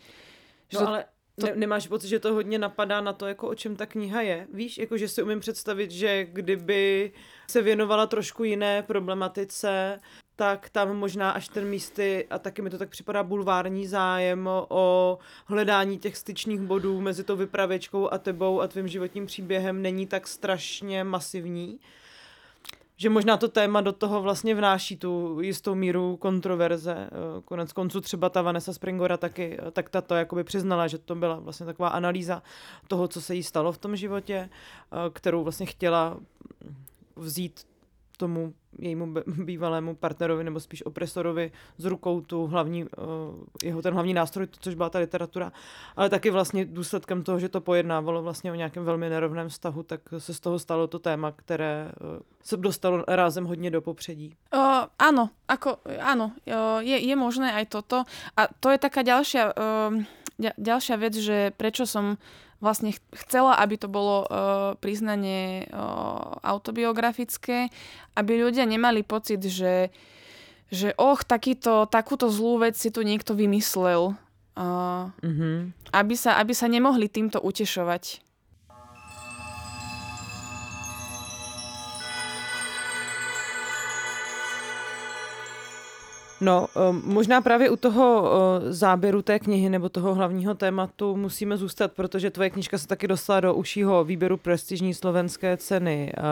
že 0.70 0.80
no 0.80 0.88
ale 0.88 1.00
to... 1.40 1.48
ne, 1.48 1.56
nemáš 1.56 1.88
pocit, 1.88 2.08
že 2.08 2.20
to 2.20 2.34
hodně 2.34 2.60
napadá 2.60 3.02
na 3.02 3.14
to, 3.14 3.28
jako 3.28 3.48
o 3.48 3.56
čem 3.56 3.76
ta 3.76 3.86
kniha 3.86 4.22
je? 4.22 4.48
Víš, 4.54 4.78
jako 4.78 4.98
že 4.98 5.08
si 5.08 5.24
umím 5.24 5.40
představit, 5.40 5.92
že 5.92 6.26
kdyby 6.26 7.12
se 7.48 7.62
věnovala 7.62 8.08
trošku 8.08 8.44
jiné 8.44 8.84
problematice, 8.84 10.00
tak 10.36 10.70
tam 10.70 10.98
možná 10.98 11.32
až 11.32 11.50
ten 11.50 11.68
místy, 11.68 12.28
a 12.30 12.40
taky 12.40 12.62
mi 12.62 12.70
to 12.70 12.78
tak 12.78 12.90
připadá, 12.90 13.24
bulvární 13.24 13.88
zájem 13.88 14.50
o 14.70 15.18
hledání 15.46 16.00
těch 16.00 16.18
styčných 16.18 16.62
bodů 16.62 17.02
mezi 17.02 17.24
tou 17.24 17.36
vypravěčkou 17.36 18.14
a 18.14 18.18
tebou 18.18 18.62
a 18.62 18.68
tvým 18.68 18.88
životním 18.88 19.26
příběhem 19.26 19.82
není 19.82 20.08
tak 20.08 20.28
strašně 20.28 21.04
masivní. 21.04 21.80
Že 23.02 23.10
možná 23.10 23.38
to 23.38 23.48
téma 23.48 23.82
do 23.82 23.92
toho 23.92 24.22
vlastně 24.22 24.56
vnáší 24.56 24.98
tu 24.98 25.42
jistou 25.42 25.76
míru 25.76 26.18
kontroverze. 26.18 26.96
Eh, 26.98 27.42
konec 27.46 27.74
konců 27.74 28.02
třeba 28.02 28.30
ta 28.30 28.42
Vanessa 28.42 28.74
Springora 28.74 29.18
taky, 29.18 29.58
eh, 29.68 29.72
tak 29.72 29.90
ta 29.90 30.02
to 30.02 30.16
jakoby 30.16 30.44
přiznala, 30.44 30.88
že 30.88 30.98
to 30.98 31.16
byla 31.16 31.36
vlastně 31.36 31.66
taková 31.66 31.90
analýza 31.90 32.44
toho, 32.88 33.08
co 33.08 33.22
se 33.22 33.36
jí 33.36 33.44
stalo 33.44 33.72
v 33.72 33.78
tom 33.78 33.96
životě, 33.96 34.50
eh, 34.50 35.10
kterou 35.14 35.44
vlastně 35.44 35.66
chtěla 35.66 36.18
vzít 37.16 37.71
tomu 38.22 38.54
jejímu 38.78 39.14
bývalému 39.50 39.96
partnerovi 39.96 40.44
nebo 40.44 40.60
spíš 40.60 40.86
opresorovi 40.86 41.52
z 41.78 41.86
rukou 41.86 42.22
tu 42.22 42.48
hlavní, 42.48 42.86
eh, 42.86 43.66
jeho 43.66 43.82
ten 43.82 43.94
hlavní 43.94 44.14
nástroj, 44.14 44.48
což 44.62 44.76
byla 44.76 44.90
ta 44.90 45.00
literatura, 45.00 45.52
ale 45.96 46.10
taky 46.10 46.30
vlastně 46.30 46.66
důsledkem 46.66 47.24
toho, 47.24 47.40
že 47.40 47.50
to 47.50 47.62
pojednávalo 47.62 48.22
vlastně 48.22 48.52
o 48.52 48.56
nějakém 48.56 48.86
velmi 48.86 49.10
nerovném 49.10 49.50
vztahu, 49.50 49.84
tak 49.84 50.02
se 50.18 50.34
z 50.34 50.40
toho 50.40 50.60
stalo 50.60 50.88
to 50.88 51.00
téma, 51.00 51.32
které 51.32 51.90
eh, 51.90 52.22
se 52.44 52.58
dostalo 52.58 53.04
rázem 53.08 53.46
hodně 53.46 53.72
do 53.72 53.82
popředí. 53.82 54.36
Uh, 54.54 54.90
áno, 55.00 55.30
ako, 55.48 55.80
áno, 56.02 56.34
je, 56.82 56.98
je 56.98 57.16
možné 57.16 57.54
aj 57.54 57.66
toto. 57.70 58.04
A 58.38 58.42
to 58.60 58.74
je 58.74 58.80
taká 58.82 59.06
ďalšia, 59.06 59.54
uh, 59.54 59.94
ďalšia 60.58 60.96
vec, 60.98 61.14
že 61.16 61.38
prečo 61.54 61.86
som 61.86 62.18
vlastne 62.62 62.94
chcela, 63.18 63.58
aby 63.58 63.76
to 63.76 63.90
bolo 63.90 64.24
uh, 64.24 64.78
priznanie 64.78 65.68
uh, 65.68 66.38
autobiografické, 66.46 67.74
aby 68.14 68.32
ľudia 68.38 68.70
nemali 68.70 69.02
pocit, 69.02 69.42
že, 69.42 69.90
že 70.70 70.94
och, 70.96 71.26
takýto, 71.26 71.90
takúto 71.90 72.30
zlú 72.30 72.62
vec 72.62 72.78
si 72.78 72.94
tu 72.94 73.02
niekto 73.02 73.34
vymyslel. 73.34 74.16
Uh, 74.52 75.10
mm-hmm. 75.24 75.74
aby, 75.96 76.16
sa, 76.16 76.38
aby 76.38 76.54
sa 76.54 76.68
nemohli 76.70 77.08
týmto 77.10 77.40
utešovať. 77.42 78.20
No, 86.42 86.68
um, 86.90 87.02
možná 87.06 87.42
právě 87.42 87.70
u 87.70 87.76
toho 87.76 88.22
uh, 88.22 88.28
záběru 88.70 89.22
té 89.22 89.40
knihy 89.40 89.70
nebo 89.70 89.90
toho 89.90 90.16
hlavního 90.16 90.56
tématu 90.56 91.16
musíme 91.16 91.58
zůstat, 91.58 91.92
protože 91.92 92.32
tvoje 92.32 92.50
knižka 92.50 92.78
se 92.78 92.88
taky 92.88 93.08
dostala 93.08 93.40
do 93.40 93.54
užšího 93.54 94.04
výběru 94.04 94.38
prestižní 94.38 94.94
slovenské 94.94 95.58
ceny 95.58 96.14
uh, 96.18 96.24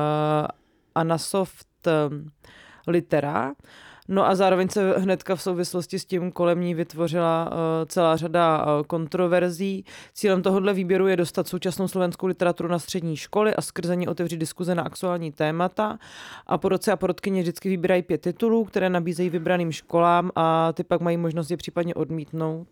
Anasoft 0.96 1.68
um, 1.88 2.32
Litera. 2.88 3.54
No 4.12 4.28
a 4.28 4.36
zároveň 4.36 4.70
se 4.70 4.94
hnedka 4.98 5.36
v 5.36 5.42
souvislosti 5.42 6.00
s 6.00 6.06
tím 6.06 6.32
kolem 6.32 6.62
ní 6.62 6.74
vytvořila 6.76 7.50
uh, 7.52 7.58
celá 7.86 8.18
řada 8.18 8.66
uh, 8.66 8.84
kontroverzí. 8.84 9.86
Cílem 10.14 10.42
tohohle 10.42 10.74
výběru 10.74 11.08
je 11.08 11.18
dostat 11.18 11.48
současnou 11.48 11.88
slovenskou 11.88 12.28
literaturu 12.28 12.70
na 12.70 12.80
střední 12.80 13.18
školy 13.18 13.56
a 13.56 13.62
skrze 13.62 13.96
ní 13.96 14.08
otevřít 14.08 14.38
diskuze 14.38 14.76
na 14.76 14.84
aktuální 14.84 15.32
témata. 15.32 16.00
A 16.48 16.58
porodci 16.58 16.92
a 16.92 16.96
porodkyně 16.96 17.42
vždycky 17.42 17.70
vybírají 17.70 18.02
pět 18.02 18.22
titulů, 18.22 18.66
které 18.66 18.90
nabízejí 18.90 19.30
vybraným 19.30 19.72
školám 19.72 20.32
a 20.36 20.74
ty 20.74 20.84
pak 20.84 21.02
mají 21.02 21.18
možnost 21.18 21.52
je 21.52 21.58
případně 21.58 21.96
odmítnout. 21.96 22.68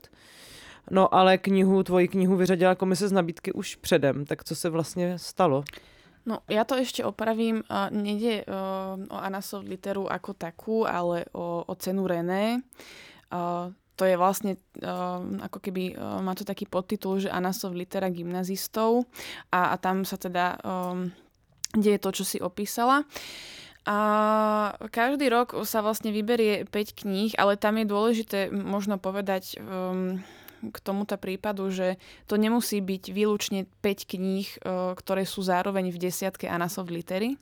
No 0.91 1.15
ale 1.15 1.37
knihu, 1.37 1.83
tvoji 1.83 2.07
knihu 2.07 2.35
vyřadila 2.35 2.75
komise 2.75 3.07
z 3.07 3.11
nabídky 3.11 3.51
už 3.53 3.75
předem, 3.75 4.25
tak 4.25 4.43
co 4.43 4.55
se 4.55 4.69
vlastně 4.69 5.19
stalo? 5.19 5.63
No, 6.27 6.43
ja 6.51 6.67
to 6.67 6.75
ešte 6.75 7.07
opravím. 7.07 7.63
Uh, 7.71 7.87
Nede 7.87 8.43
uh, 8.43 8.99
o 8.99 9.17
Anasov 9.17 9.63
literu 9.63 10.11
ako 10.11 10.35
takú, 10.35 10.83
ale 10.83 11.23
o, 11.31 11.63
o 11.63 11.73
cenu 11.79 12.03
René. 12.03 12.59
Uh, 13.31 13.71
to 13.95 14.03
je 14.03 14.19
vlastne 14.19 14.59
uh, 14.83 15.23
ako 15.47 15.57
keby 15.63 15.95
uh, 15.95 16.19
má 16.19 16.35
to 16.35 16.43
taký 16.43 16.67
podtitul, 16.67 17.23
že 17.23 17.31
Anasov 17.31 17.73
litera 17.73 18.11
gymnazistov 18.11 19.07
a, 19.49 19.71
a 19.71 19.75
tam 19.79 20.03
sa 20.03 20.19
teda 20.19 20.59
um, 20.61 21.09
deje 21.73 21.97
to, 21.97 22.11
čo 22.11 22.23
si 22.27 22.37
opísala. 22.43 23.07
A 23.87 23.97
každý 24.91 25.31
rok 25.31 25.55
sa 25.63 25.79
vlastne 25.79 26.11
vyberie 26.11 26.67
5 26.67 27.07
kníh, 27.07 27.31
ale 27.39 27.55
tam 27.55 27.79
je 27.79 27.87
dôležité 27.87 28.39
možno 28.51 28.99
povedať 28.99 29.55
um, 29.63 30.19
k 30.71 30.77
tomuto 30.83 31.15
prípadu, 31.17 31.69
že 31.69 32.01
to 32.25 32.35
nemusí 32.35 32.79
byť 32.79 33.03
výlučne 33.11 33.65
5 33.81 34.11
kníh, 34.13 34.47
e, 34.47 34.57
ktoré 34.95 35.23
sú 35.23 35.43
zároveň 35.43 35.89
v 35.89 35.97
desiatke 36.09 36.47
Anasov 36.47 36.89
litery. 36.91 37.35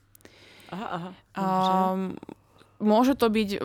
Aha, 0.74 0.88
aha. 0.88 1.10
Um, 1.38 2.18
môže 2.82 3.14
to 3.14 3.30
byť 3.30 3.62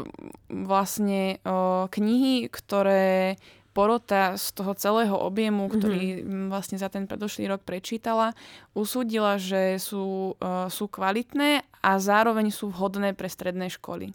vlastne 0.52 1.40
uh, 1.42 1.88
knihy, 1.88 2.52
ktoré 2.52 3.40
porota 3.72 4.34
z 4.34 4.46
toho 4.52 4.74
celého 4.74 5.14
objemu, 5.14 5.70
ktorý 5.70 6.20
mm-hmm. 6.20 6.46
vlastne 6.50 6.76
za 6.76 6.90
ten 6.90 7.06
predošlý 7.06 7.54
rok 7.54 7.62
prečítala, 7.62 8.34
usúdila, 8.74 9.38
že 9.38 9.78
sú, 9.78 10.34
sú 10.68 10.84
kvalitné 10.90 11.62
a 11.78 11.90
zároveň 12.02 12.50
sú 12.50 12.74
vhodné 12.74 13.14
pre 13.14 13.30
stredné 13.30 13.70
školy. 13.70 14.10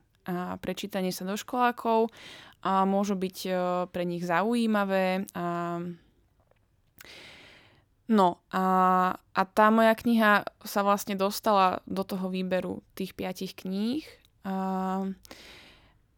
Prečítanie 0.59 1.13
sa 1.13 1.23
do 1.23 1.37
školákov 1.37 2.09
a 2.65 2.81
môžu 2.89 3.13
byť 3.13 3.37
e, 3.45 3.51
pre 3.93 4.03
nich 4.09 4.25
zaujímavé. 4.25 5.29
No 8.05 8.37
a, 8.53 8.65
a 9.17 9.41
tá 9.49 9.73
moja 9.73 9.97
kniha 9.97 10.45
sa 10.61 10.81
vlastne 10.85 11.17
dostala 11.17 11.81
do 11.89 12.05
toho 12.05 12.29
výberu 12.29 12.85
tých 12.93 13.17
piatich 13.17 13.57
kníh. 13.57 14.05
A, 14.45 15.09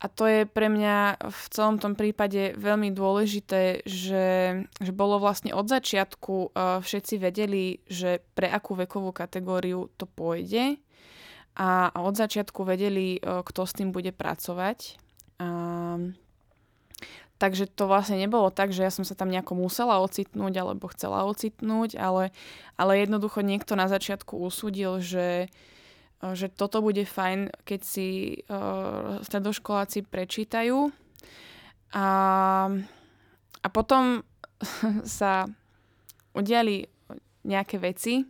a 0.04 0.06
to 0.12 0.28
je 0.28 0.44
pre 0.44 0.68
mňa 0.68 1.16
v 1.24 1.44
celom 1.48 1.80
tom 1.80 1.96
prípade 1.96 2.60
veľmi 2.60 2.92
dôležité, 2.92 3.88
že, 3.88 4.28
že 4.68 4.92
bolo 4.92 5.16
vlastne 5.16 5.56
od 5.56 5.72
začiatku 5.72 6.52
uh, 6.52 6.84
všetci 6.84 7.24
vedeli, 7.24 7.80
že 7.88 8.20
pre 8.36 8.52
akú 8.52 8.76
vekovú 8.76 9.16
kategóriu 9.16 9.88
to 9.96 10.04
pôjde 10.04 10.76
a, 11.58 11.90
a 11.90 11.98
od 12.06 12.14
začiatku 12.14 12.62
vedeli, 12.62 13.18
uh, 13.18 13.42
kto 13.42 13.66
s 13.66 13.74
tým 13.74 13.90
bude 13.90 14.14
pracovať. 14.14 15.02
Uh, 15.42 16.14
Takže 17.38 17.70
to 17.70 17.86
vlastne 17.86 18.18
nebolo 18.18 18.50
tak, 18.50 18.74
že 18.74 18.82
ja 18.82 18.90
som 18.90 19.06
sa 19.06 19.14
tam 19.14 19.30
nejako 19.30 19.54
musela 19.54 20.02
ocitnúť 20.02 20.54
alebo 20.58 20.90
chcela 20.90 21.22
ocitnúť, 21.30 21.94
ale, 21.94 22.34
ale 22.74 23.06
jednoducho 23.06 23.46
niekto 23.46 23.78
na 23.78 23.86
začiatku 23.86 24.42
usúdil, 24.42 24.98
že, 25.06 25.54
že 26.34 26.50
toto 26.50 26.82
bude 26.82 27.06
fajn, 27.06 27.54
keď 27.62 27.80
si 27.86 28.42
uh, 28.50 29.22
stredoškoláci 29.22 30.10
prečítajú. 30.10 30.90
A, 31.94 32.08
a 33.62 33.68
potom 33.70 34.26
sa 35.06 35.46
udiali 36.34 36.90
nejaké 37.46 37.78
veci, 37.78 38.26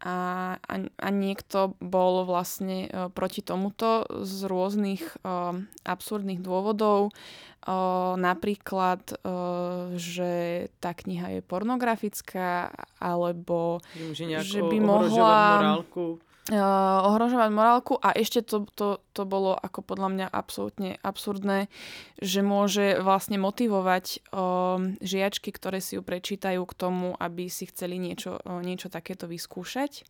a, 0.00 0.56
a, 0.56 0.74
a 0.88 1.08
niekto 1.12 1.76
bol 1.78 2.24
vlastne 2.24 2.88
uh, 2.88 3.12
proti 3.12 3.44
tomuto 3.44 4.08
z 4.24 4.48
rôznych 4.48 5.20
uh, 5.20 5.60
absurdných 5.84 6.40
dôvodov. 6.40 7.12
Uh, 7.60 8.16
napríklad, 8.16 9.20
uh, 9.20 9.92
že 10.00 10.66
tá 10.80 10.96
kniha 10.96 11.36
je 11.36 11.40
pornografická, 11.44 12.72
alebo 12.96 13.84
že 14.16 14.64
by 14.64 14.78
mohla... 14.80 15.60
morálku 15.60 16.29
uh, 16.50 17.08
ohrožovať 17.08 17.50
morálku 17.54 17.94
a 17.96 18.10
ešte 18.12 18.42
to, 18.42 18.66
to, 18.74 18.98
to 19.14 19.22
bolo 19.24 19.54
ako 19.54 19.86
podľa 19.86 20.08
mňa 20.10 20.26
absolútne 20.28 20.98
absurdné, 21.00 21.70
že 22.18 22.42
môže 22.42 22.98
vlastne 22.98 23.38
motivovať 23.38 24.26
uh, 24.34 24.82
žiačky, 25.00 25.54
ktoré 25.54 25.78
si 25.78 25.96
ju 25.96 26.02
prečítajú 26.02 26.60
k 26.66 26.76
tomu, 26.76 27.14
aby 27.16 27.46
si 27.46 27.70
chceli 27.70 27.96
niečo, 28.02 28.42
uh, 28.42 28.60
niečo 28.60 28.90
takéto 28.90 29.30
vyskúšať. 29.30 30.04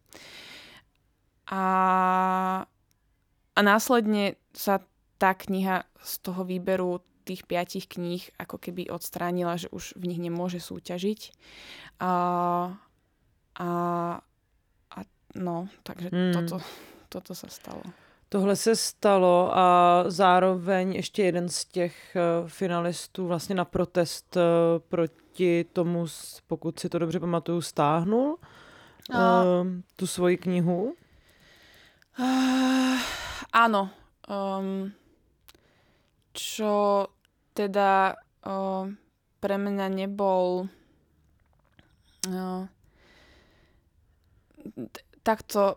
A 1.51 1.63
a 3.55 3.61
následne 3.61 4.41
sa 4.57 4.81
tá 5.21 5.37
kniha 5.37 5.85
z 6.01 6.13
toho 6.25 6.49
výberu 6.49 7.05
tých 7.29 7.45
piatich 7.45 7.93
kníh 7.93 8.25
ako 8.41 8.57
keby 8.57 8.89
odstránila, 8.89 9.61
že 9.61 9.69
už 9.69 10.01
v 10.01 10.09
nich 10.09 10.21
nemôže 10.23 10.65
súťažiť. 10.65 11.21
A, 12.01 12.13
a, 13.61 13.69
no, 15.35 15.69
takže 15.83 16.09
hmm. 16.13 16.33
toto, 16.33 16.65
toto 17.09 17.35
sa 17.35 17.49
stalo. 17.49 17.83
Tohle 18.29 18.57
se 18.57 18.77
stalo 18.77 19.51
a 19.59 20.05
zároveň 20.07 20.93
ještě 20.93 21.23
jeden 21.23 21.49
z 21.49 21.65
těch 21.65 22.17
uh, 22.17 22.49
finalistů 22.49 23.27
vlastně 23.27 23.55
na 23.55 23.65
protest 23.65 24.37
uh, 24.37 24.43
proti 24.89 25.65
tomu, 25.65 26.07
pokud 26.47 26.79
si 26.79 26.89
to 26.89 26.99
dobře 26.99 27.21
pamatuju, 27.21 27.61
stáhnul 27.61 28.39
a... 29.13 29.43
uh, 29.43 29.67
tu 29.97 30.07
svoji 30.07 30.37
knihu. 30.37 30.95
Uh, 32.19 32.99
áno. 33.53 33.91
Um, 34.31 34.93
čo 36.33 37.07
teda 37.55 38.15
uh, 38.47 38.87
pre 39.43 39.57
mňa 39.59 39.87
nebol 39.91 40.71
uh, 42.31 42.71
takto 45.23 45.77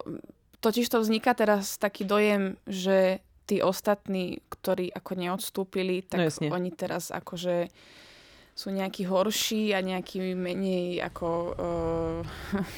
Totiž 0.63 0.87
to 0.87 1.03
vzniká 1.03 1.35
teraz 1.35 1.75
taký 1.75 2.07
dojem, 2.07 2.55
že 2.63 3.19
tí 3.43 3.59
ostatní, 3.59 4.39
ktorí 4.47 4.95
ako 4.95 5.11
neodstúpili, 5.19 6.07
tak 6.07 6.31
no, 6.39 6.55
oni 6.55 6.71
teraz 6.71 7.11
akože 7.11 7.67
sú 8.55 8.71
nejakí 8.71 9.03
horší 9.03 9.75
a 9.75 9.83
nejaký 9.83 10.31
menej 10.39 11.03
ako 11.03 11.27
uh, 11.51 12.23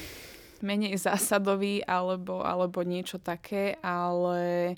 menej 0.66 0.98
zásadový 0.98 1.86
alebo, 1.86 2.42
alebo 2.42 2.82
niečo 2.82 3.22
také, 3.22 3.78
ale 3.86 4.74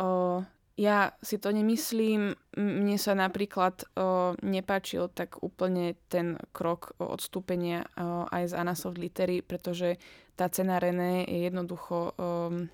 uh, 0.00 0.40
ja 0.80 1.12
si 1.20 1.36
to 1.36 1.52
nemyslím. 1.52 2.32
Mne 2.56 2.96
sa 2.96 3.12
napríklad 3.12 3.84
uh, 3.92 4.32
nepáčil 4.40 5.12
tak 5.12 5.36
úplne 5.44 6.00
ten 6.08 6.40
krok 6.56 6.96
odstúpenia 6.96 7.84
uh, 7.92 8.24
aj 8.32 8.42
z 8.48 8.54
Anasoft 8.56 8.96
Litery, 8.96 9.44
pretože 9.44 10.00
tá 10.36 10.52
cena 10.52 10.76
René 10.76 11.24
je 11.24 11.48
jednoducho... 11.48 12.12
Um, 12.20 12.68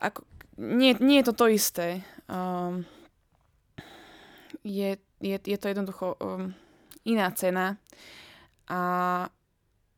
ako, 0.00 0.24
nie, 0.58 0.96
nie 0.98 1.20
je 1.20 1.26
to 1.30 1.34
to 1.36 1.46
isté. 1.52 2.02
Um, 2.26 2.88
je, 4.64 4.96
je, 5.20 5.36
je 5.36 5.58
to 5.58 5.66
jednoducho 5.68 6.16
um, 6.18 6.56
iná 7.04 7.30
cena. 7.36 7.76
A, 8.68 8.80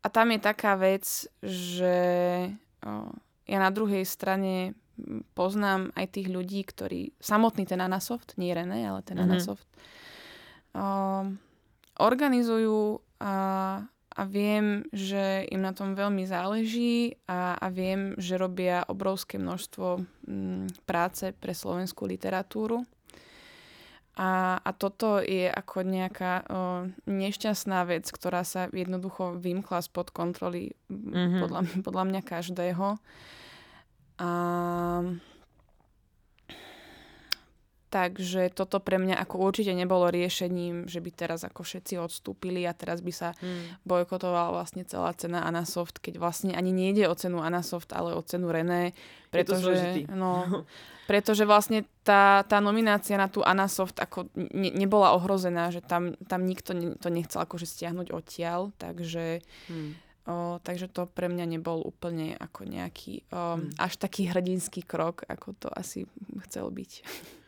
a 0.02 0.06
tam 0.10 0.26
je 0.34 0.40
taká 0.42 0.74
vec, 0.76 1.06
že 1.42 1.96
uh, 2.84 3.12
ja 3.46 3.58
na 3.58 3.70
druhej 3.70 4.02
strane 4.02 4.74
poznám 5.32 5.96
aj 5.96 6.06
tých 6.12 6.28
ľudí, 6.28 6.60
ktorí, 6.66 7.16
samotný 7.18 7.64
ten 7.64 7.80
Anasoft, 7.80 8.36
nie 8.36 8.52
René, 8.52 8.84
ale 8.84 9.00
ten 9.00 9.16
mm-hmm. 9.16 9.32
Anasoft, 9.32 9.68
um, 10.76 11.40
organizujú 12.00 13.00
a 13.20 13.32
a 14.20 14.28
viem, 14.28 14.84
že 14.92 15.48
im 15.48 15.64
na 15.64 15.72
tom 15.72 15.96
veľmi 15.96 16.28
záleží 16.28 17.16
a, 17.24 17.56
a 17.56 17.66
viem, 17.72 18.12
že 18.20 18.36
robia 18.36 18.84
obrovské 18.84 19.40
množstvo 19.40 19.86
m, 19.96 20.04
mm, 20.28 20.84
práce 20.84 21.32
pre 21.32 21.56
slovenskú 21.56 22.04
literatúru. 22.04 22.84
A, 24.20 24.60
a 24.60 24.70
toto 24.76 25.24
je 25.24 25.48
ako 25.48 25.88
nejaká 25.88 26.44
o, 26.44 26.44
nešťastná 27.08 27.88
vec, 27.88 28.04
ktorá 28.12 28.44
sa 28.44 28.68
jednoducho 28.68 29.40
vymkla 29.40 29.80
spod 29.80 30.12
kontroly 30.12 30.76
mm-hmm. 30.92 31.40
podľa, 31.40 31.60
podľa 31.86 32.04
mňa 32.12 32.20
každého. 32.20 33.00
A 34.20 34.30
Takže 37.90 38.54
toto 38.54 38.78
pre 38.78 39.02
mňa 39.02 39.18
ako 39.18 39.50
určite 39.50 39.74
nebolo 39.74 40.14
riešením, 40.14 40.86
že 40.86 41.02
by 41.02 41.10
teraz 41.10 41.42
ako 41.42 41.66
všetci 41.66 41.98
odstúpili 41.98 42.62
a 42.62 42.70
teraz 42.70 43.02
by 43.02 43.10
sa 43.10 43.34
hmm. 43.34 43.82
bojkotovala 43.82 44.54
vlastne 44.54 44.86
celá 44.86 45.10
cena 45.18 45.42
Anasoft, 45.42 45.98
keď 45.98 46.22
vlastne 46.22 46.54
ani 46.54 46.70
nejde 46.70 47.10
o 47.10 47.18
cenu 47.18 47.42
Anasoft, 47.42 47.90
ale 47.90 48.14
o 48.14 48.22
cenu 48.22 48.46
René. 48.54 48.94
Pretože, 49.34 50.06
no, 50.06 50.62
pretože 51.10 51.42
vlastne 51.42 51.82
tá, 52.06 52.46
tá 52.46 52.62
nominácia 52.62 53.18
na 53.18 53.26
tú 53.26 53.42
Anasoft 53.42 53.98
ako 53.98 54.30
ne, 54.38 54.70
nebola 54.70 55.10
ohrozená, 55.18 55.74
že 55.74 55.82
tam, 55.82 56.14
tam 56.30 56.46
nikto 56.46 56.70
ne, 56.78 56.94
to 56.94 57.10
nechcel 57.10 57.42
akože 57.42 57.66
stiahnuť 57.66 58.14
odtiaľ, 58.14 58.70
takže... 58.78 59.42
Hmm. 59.66 59.98
O, 60.28 60.60
takže 60.60 60.92
to 60.92 61.08
pre 61.08 61.32
mňa 61.32 61.48
nebol 61.48 61.80
úplne 61.80 62.36
ako 62.36 62.68
nejaký 62.68 63.24
o, 63.32 63.56
hmm. 63.56 63.80
až 63.80 63.96
taký 63.96 64.28
hrdinský 64.28 64.84
krok, 64.84 65.24
ako 65.26 65.56
to 65.56 65.68
asi 65.72 66.04
chcel 66.46 66.68
byť. 66.70 66.92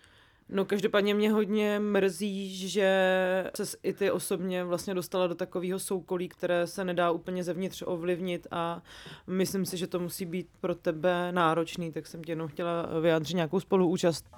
No 0.48 0.64
každopádně 0.64 1.14
mě 1.14 1.32
hodně 1.32 1.78
mrzí, 1.78 2.68
že 2.68 3.50
se 3.54 3.76
i 3.82 3.92
ty 3.92 4.10
osobně 4.10 4.64
vlastně 4.64 4.94
dostala 4.94 5.26
do 5.26 5.34
takového 5.34 5.78
soukolí, 5.78 6.28
které 6.28 6.66
se 6.66 6.84
nedá 6.84 7.10
úplně 7.10 7.44
zevnitř 7.44 7.82
ovlivnit 7.86 8.46
a 8.50 8.82
myslím 9.26 9.66
si, 9.66 9.76
že 9.76 9.86
to 9.86 10.00
musí 10.00 10.26
být 10.26 10.48
pro 10.60 10.74
tebe 10.74 11.32
náročný, 11.32 11.92
tak 11.92 12.06
jsem 12.06 12.24
tě 12.24 12.32
jenom 12.32 12.48
chtěla 12.48 13.00
vyjádřit 13.00 13.34
nějakou 13.34 13.60
spoluúčast. 13.60 14.30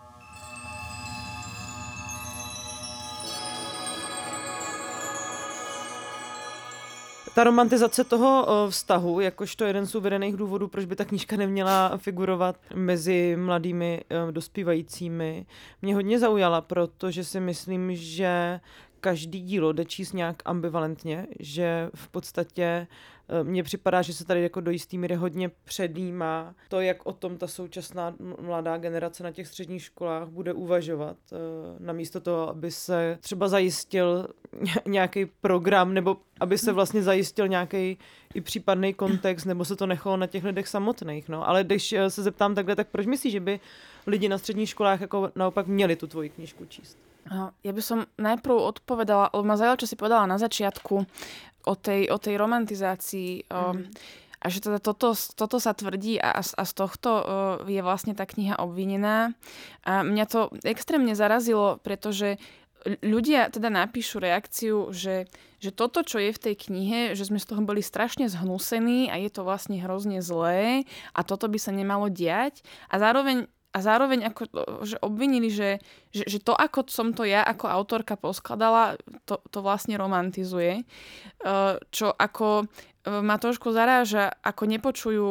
Ta 7.34 7.44
romantizace 7.44 8.04
toho 8.04 8.46
vztahu, 8.70 9.20
jakožto 9.20 9.64
jeden 9.64 9.86
z 9.86 9.94
uvedených 9.94 10.36
důvodů, 10.36 10.68
proč 10.68 10.84
by 10.84 10.96
ta 10.96 11.04
knížka 11.04 11.36
neměla 11.36 11.96
figurovat 11.96 12.56
mezi 12.74 13.36
mladými 13.40 14.00
dospívajícími, 14.30 15.46
mě 15.82 15.94
hodně 15.94 16.18
zaujala, 16.18 16.60
protože 16.60 17.24
si 17.24 17.40
myslím, 17.40 17.96
že 17.96 18.60
každý 19.00 19.40
dílo 19.40 19.72
jde 19.72 19.84
číst 19.84 20.12
nějak 20.12 20.42
ambivalentně, 20.44 21.26
že 21.40 21.90
v 21.94 22.08
podstatě 22.08 22.86
Eh, 22.86 23.13
mně 23.42 23.62
připadá, 23.62 24.02
že 24.02 24.12
se 24.12 24.24
tady 24.24 24.42
jako 24.42 24.60
do 24.60 24.70
jistý 24.70 24.98
míry 24.98 25.14
hodně 25.14 25.50
předjímá 25.64 26.54
to, 26.68 26.80
jak 26.80 27.06
o 27.06 27.12
tom 27.12 27.36
ta 27.36 27.46
současná 27.46 28.14
mladá 28.40 28.76
generace 28.76 29.22
na 29.22 29.32
těch 29.32 29.48
středních 29.48 29.82
školách 29.82 30.28
bude 30.28 30.52
uvažovat. 30.52 31.16
Eh, 31.32 31.36
namísto 31.78 32.20
toho, 32.20 32.48
aby 32.48 32.70
se 32.70 33.18
třeba 33.20 33.48
zajistil 33.48 34.28
nějaký 34.86 35.26
program, 35.26 35.94
nebo 35.94 36.16
aby 36.40 36.58
se 36.58 36.72
vlastně 36.72 37.02
zajistil 37.02 37.48
nějaký 37.48 37.98
i 38.34 38.40
případný 38.40 38.94
kontext, 38.94 39.46
nebo 39.46 39.64
se 39.64 39.76
to 39.76 39.86
nechalo 39.86 40.16
na 40.16 40.26
těch 40.26 40.44
lidech 40.44 40.68
samotných. 40.68 41.28
No. 41.28 41.48
Ale 41.48 41.64
když 41.64 41.92
eh, 41.92 42.10
se 42.10 42.22
zeptám 42.22 42.54
takhle, 42.54 42.76
tak 42.76 42.88
proč 42.88 43.06
myslíš, 43.06 43.32
že 43.32 43.40
by 43.40 43.60
lidi 44.06 44.28
na 44.28 44.38
středních 44.38 44.68
školách 44.68 45.00
jako 45.00 45.30
naopak 45.36 45.66
měli 45.66 45.96
tu 45.96 46.06
tvoji 46.06 46.28
knižku 46.28 46.64
číst? 46.64 46.98
Ja 47.32 47.72
by 47.72 47.82
som 47.82 48.04
najprv 48.20 48.52
odpovedala, 48.52 49.32
lebo 49.32 49.44
ma 49.44 49.56
zaujalo, 49.56 49.80
čo 49.80 49.90
si 49.90 49.96
povedala 49.96 50.28
na 50.28 50.36
začiatku, 50.36 50.94
o 51.64 51.74
tej, 51.74 52.12
o 52.12 52.20
tej 52.20 52.36
romantizácii. 52.36 53.48
Mm. 53.48 53.88
A 54.44 54.46
že 54.52 54.60
teda 54.60 54.76
toto, 54.76 55.16
toto 55.16 55.56
sa 55.56 55.72
tvrdí 55.72 56.20
a, 56.20 56.36
a 56.44 56.62
z 56.68 56.72
tohto 56.76 57.10
je 57.64 57.80
vlastne 57.80 58.12
tá 58.12 58.28
kniha 58.28 58.60
obvinená. 58.60 59.32
A 59.88 60.04
mňa 60.04 60.24
to 60.28 60.52
extrémne 60.68 61.16
zarazilo, 61.16 61.80
pretože 61.80 62.36
ľudia 63.00 63.48
teda 63.48 63.72
napíšu 63.72 64.20
reakciu, 64.20 64.92
že, 64.92 65.24
že 65.56 65.72
toto, 65.72 66.04
čo 66.04 66.20
je 66.20 66.36
v 66.36 66.42
tej 66.50 66.54
knihe, 66.68 67.00
že 67.16 67.24
sme 67.24 67.40
z 67.40 67.48
toho 67.48 67.64
boli 67.64 67.80
strašne 67.80 68.28
zhnusení 68.28 69.08
a 69.08 69.16
je 69.16 69.32
to 69.32 69.48
vlastne 69.48 69.80
hrozne 69.80 70.20
zlé 70.20 70.84
a 71.16 71.24
toto 71.24 71.48
by 71.48 71.56
sa 71.56 71.72
nemalo 71.72 72.12
diať. 72.12 72.60
A 72.92 73.00
zároveň 73.00 73.48
a 73.74 73.78
zároveň 73.82 74.30
ako, 74.30 74.42
že 74.86 74.96
obvinili, 75.02 75.50
že, 75.50 75.82
že, 76.14 76.22
že 76.30 76.38
to, 76.38 76.54
ako 76.54 76.86
som 76.86 77.10
to 77.10 77.26
ja 77.26 77.42
ako 77.42 77.66
autorka 77.66 78.14
poskladala, 78.14 78.94
to, 79.26 79.42
to 79.50 79.58
vlastne 79.66 79.98
romantizuje. 79.98 80.86
Čo 81.90 82.14
ako 82.14 82.70
ma 83.04 83.36
trošku 83.36 83.68
zaráža, 83.68 84.32
ako 84.40 84.64
nepočujú 84.64 85.28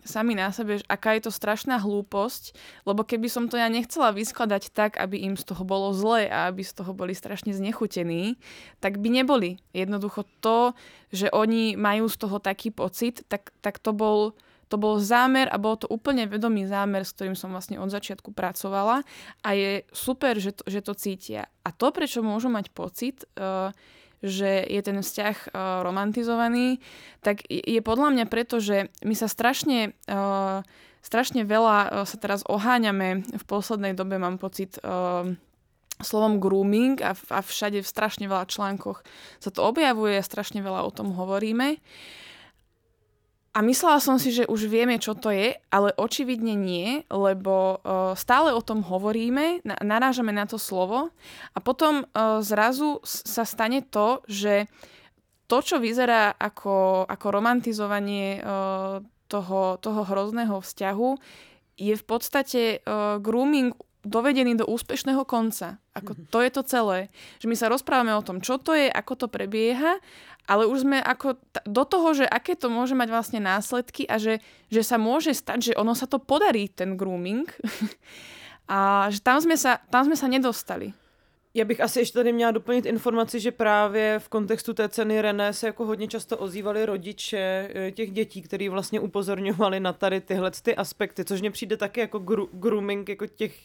sami 0.00 0.32
na 0.32 0.48
sebe, 0.48 0.80
aká 0.88 1.18
je 1.18 1.28
to 1.28 1.32
strašná 1.34 1.76
hlúposť, 1.76 2.56
lebo 2.88 3.04
keby 3.04 3.28
som 3.28 3.52
to 3.52 3.60
ja 3.60 3.68
nechcela 3.68 4.16
vyskladať 4.16 4.72
tak, 4.72 4.96
aby 4.96 5.26
im 5.26 5.36
z 5.36 5.44
toho 5.44 5.60
bolo 5.66 5.92
zle 5.92 6.24
a 6.30 6.48
aby 6.48 6.64
z 6.64 6.72
toho 6.72 6.96
boli 6.96 7.12
strašne 7.12 7.52
znechutení, 7.52 8.40
tak 8.80 8.96
by 8.96 9.12
neboli. 9.12 9.60
Jednoducho 9.76 10.24
to, 10.40 10.72
že 11.12 11.28
oni 11.34 11.76
majú 11.76 12.08
z 12.08 12.16
toho 12.16 12.40
taký 12.40 12.72
pocit, 12.72 13.28
tak, 13.28 13.52
tak 13.60 13.76
to 13.76 13.92
bol 13.92 14.32
to 14.66 14.76
bol 14.76 14.98
zámer 14.98 15.46
a 15.46 15.56
bol 15.56 15.78
to 15.78 15.86
úplne 15.86 16.26
vedomý 16.26 16.66
zámer, 16.66 17.06
s 17.06 17.14
ktorým 17.14 17.38
som 17.38 17.54
vlastne 17.54 17.78
od 17.78 17.90
začiatku 17.90 18.34
pracovala 18.34 19.06
a 19.42 19.48
je 19.54 19.86
super, 19.94 20.38
že 20.42 20.58
to, 20.58 20.62
že 20.66 20.80
to 20.82 20.92
cítia. 20.98 21.46
A 21.62 21.70
to, 21.70 21.94
prečo 21.94 22.22
môžu 22.22 22.50
mať 22.50 22.74
pocit, 22.74 23.22
uh, 23.38 23.70
že 24.24 24.66
je 24.66 24.80
ten 24.82 24.98
vzťah 24.98 25.36
uh, 25.46 25.50
romantizovaný, 25.86 26.82
tak 27.22 27.46
je 27.46 27.78
podľa 27.84 28.16
mňa 28.16 28.24
preto, 28.26 28.58
že 28.58 28.90
my 29.06 29.14
sa 29.14 29.30
strašne, 29.30 29.94
uh, 30.10 30.66
strašne 31.04 31.46
veľa 31.46 31.78
uh, 31.78 31.88
sa 32.02 32.16
teraz 32.18 32.42
oháňame 32.48 33.22
v 33.22 33.44
poslednej 33.46 33.94
dobe, 33.94 34.18
mám 34.18 34.42
pocit, 34.42 34.82
uh, 34.82 35.30
slovom 36.04 36.40
grooming 36.40 37.00
a, 37.00 37.16
a 37.16 37.40
všade 37.40 37.80
v 37.80 37.88
strašne 37.88 38.28
veľa 38.28 38.44
článkoch 38.52 39.00
sa 39.40 39.50
to 39.52 39.64
objavuje, 39.64 40.20
strašne 40.20 40.60
veľa 40.60 40.84
o 40.84 40.90
tom 40.92 41.16
hovoríme. 41.16 41.80
A 43.56 43.64
myslela 43.64 44.04
som 44.04 44.20
si, 44.20 44.36
že 44.36 44.44
už 44.44 44.68
vieme, 44.68 45.00
čo 45.00 45.16
to 45.16 45.32
je, 45.32 45.56
ale 45.72 45.96
očividne 45.96 46.52
nie, 46.52 47.08
lebo 47.08 47.80
uh, 47.80 48.12
stále 48.12 48.52
o 48.52 48.60
tom 48.60 48.84
hovoríme, 48.84 49.64
na, 49.64 49.80
narážame 49.80 50.28
na 50.28 50.44
to 50.44 50.60
slovo 50.60 51.08
a 51.56 51.58
potom 51.64 52.04
uh, 52.04 52.44
zrazu 52.44 53.00
sa 53.08 53.48
stane 53.48 53.80
to, 53.80 54.20
že 54.28 54.68
to, 55.48 55.64
čo 55.64 55.80
vyzerá 55.80 56.36
ako, 56.36 57.08
ako 57.08 57.26
romantizovanie 57.32 58.44
uh, 58.44 59.00
toho, 59.24 59.80
toho 59.80 60.04
hrozného 60.04 60.60
vzťahu, 60.60 61.10
je 61.80 61.94
v 61.96 62.04
podstate 62.04 62.84
uh, 62.84 63.16
grooming 63.24 63.72
dovedený 64.06 64.56
do 64.56 64.66
úspešného 64.66 65.26
konca. 65.26 65.82
Ako 65.92 66.14
mhm. 66.14 66.22
to 66.30 66.38
je 66.40 66.50
to 66.50 66.62
celé. 66.62 66.98
Že 67.42 67.46
my 67.50 67.56
sa 67.58 67.66
rozprávame 67.68 68.14
o 68.14 68.22
tom, 68.22 68.38
čo 68.40 68.56
to 68.56 68.72
je, 68.72 68.86
ako 68.86 69.12
to 69.14 69.26
prebieha 69.26 69.98
ale 70.46 70.62
už 70.66 70.86
sme 70.86 71.02
ako 71.02 71.34
t- 71.34 71.64
do 71.66 71.82
toho, 71.82 72.14
že 72.14 72.26
aké 72.26 72.54
to 72.54 72.70
môže 72.70 72.94
mať 72.94 73.10
vlastne 73.10 73.40
následky 73.42 74.06
a 74.06 74.14
že, 74.16 74.38
že 74.70 74.86
sa 74.86 74.94
môže 74.94 75.34
stať, 75.34 75.58
že 75.58 75.72
ono 75.74 75.92
sa 75.98 76.06
to 76.06 76.22
podarí, 76.22 76.70
ten 76.70 76.94
grooming. 76.94 77.50
a 78.70 79.10
že 79.10 79.18
tam 79.20 79.42
sme 79.42 79.58
sa, 79.58 79.82
tam 79.90 80.06
sme 80.06 80.16
sa 80.16 80.30
nedostali. 80.30 80.94
Já 81.56 81.64
bych 81.64 81.80
asi 81.80 81.98
ještě 81.98 82.18
tady 82.18 82.32
měla 82.32 82.50
doplnit 82.50 82.86
informaci, 82.86 83.40
že 83.40 83.52
právě 83.52 84.18
v 84.18 84.28
kontextu 84.28 84.74
té 84.74 84.88
ceny 84.88 85.22
René 85.22 85.52
se 85.52 85.66
jako 85.66 85.86
hodně 85.86 86.08
často 86.08 86.38
ozývali 86.38 86.86
rodiče 86.86 87.70
eh, 87.74 87.90
těch 87.90 88.10
dětí, 88.12 88.42
kteří 88.42 88.68
vlastně 88.68 89.00
upozorňovali 89.00 89.80
na 89.80 89.92
tady 89.92 90.20
tyhle 90.20 90.50
ty 90.50 90.76
aspekty, 90.76 91.24
což 91.24 91.40
mně 91.40 91.50
přijde 91.50 91.76
taky 91.76 92.00
jako 92.00 92.18
gru- 92.18 92.48
grooming, 92.52 93.08
jako 93.08 93.26
těch, 93.26 93.56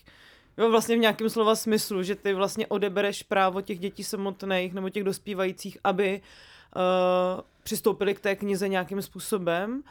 vlastně 0.69 0.95
v 0.95 1.00
nějakém 1.00 1.30
slova 1.30 1.56
smyslu, 1.56 2.04
že 2.04 2.15
ty 2.15 2.34
vlastně 2.34 2.67
odebereš 2.67 3.24
právo 3.24 3.62
těch 3.62 3.80
dětí 3.80 4.04
samotných 4.04 4.74
nebo 4.74 4.89
těch 4.89 5.04
dospívajících, 5.04 5.78
aby 5.84 6.21
uh, 6.76 6.82
přistoupili 7.63 8.15
k 8.15 8.19
té 8.19 8.36
knize 8.36 8.67
nějakým 8.67 9.02
způsobem 9.02 9.84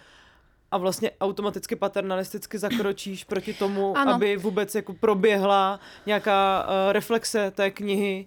a 0.71 0.79
vlastně 0.79 1.11
automaticky 1.21 1.77
paternalisticky 1.77 2.59
zakročíš 2.59 3.25
proti 3.25 3.55
tomu, 3.55 3.97
ano. 3.97 4.15
aby 4.15 4.37
vůbec 4.37 4.75
jako 4.75 4.93
proběhla 4.95 5.81
nějaká 6.07 6.65
uh, 6.65 6.93
reflexe 6.93 7.51
té 7.51 7.71
knihy 7.71 8.27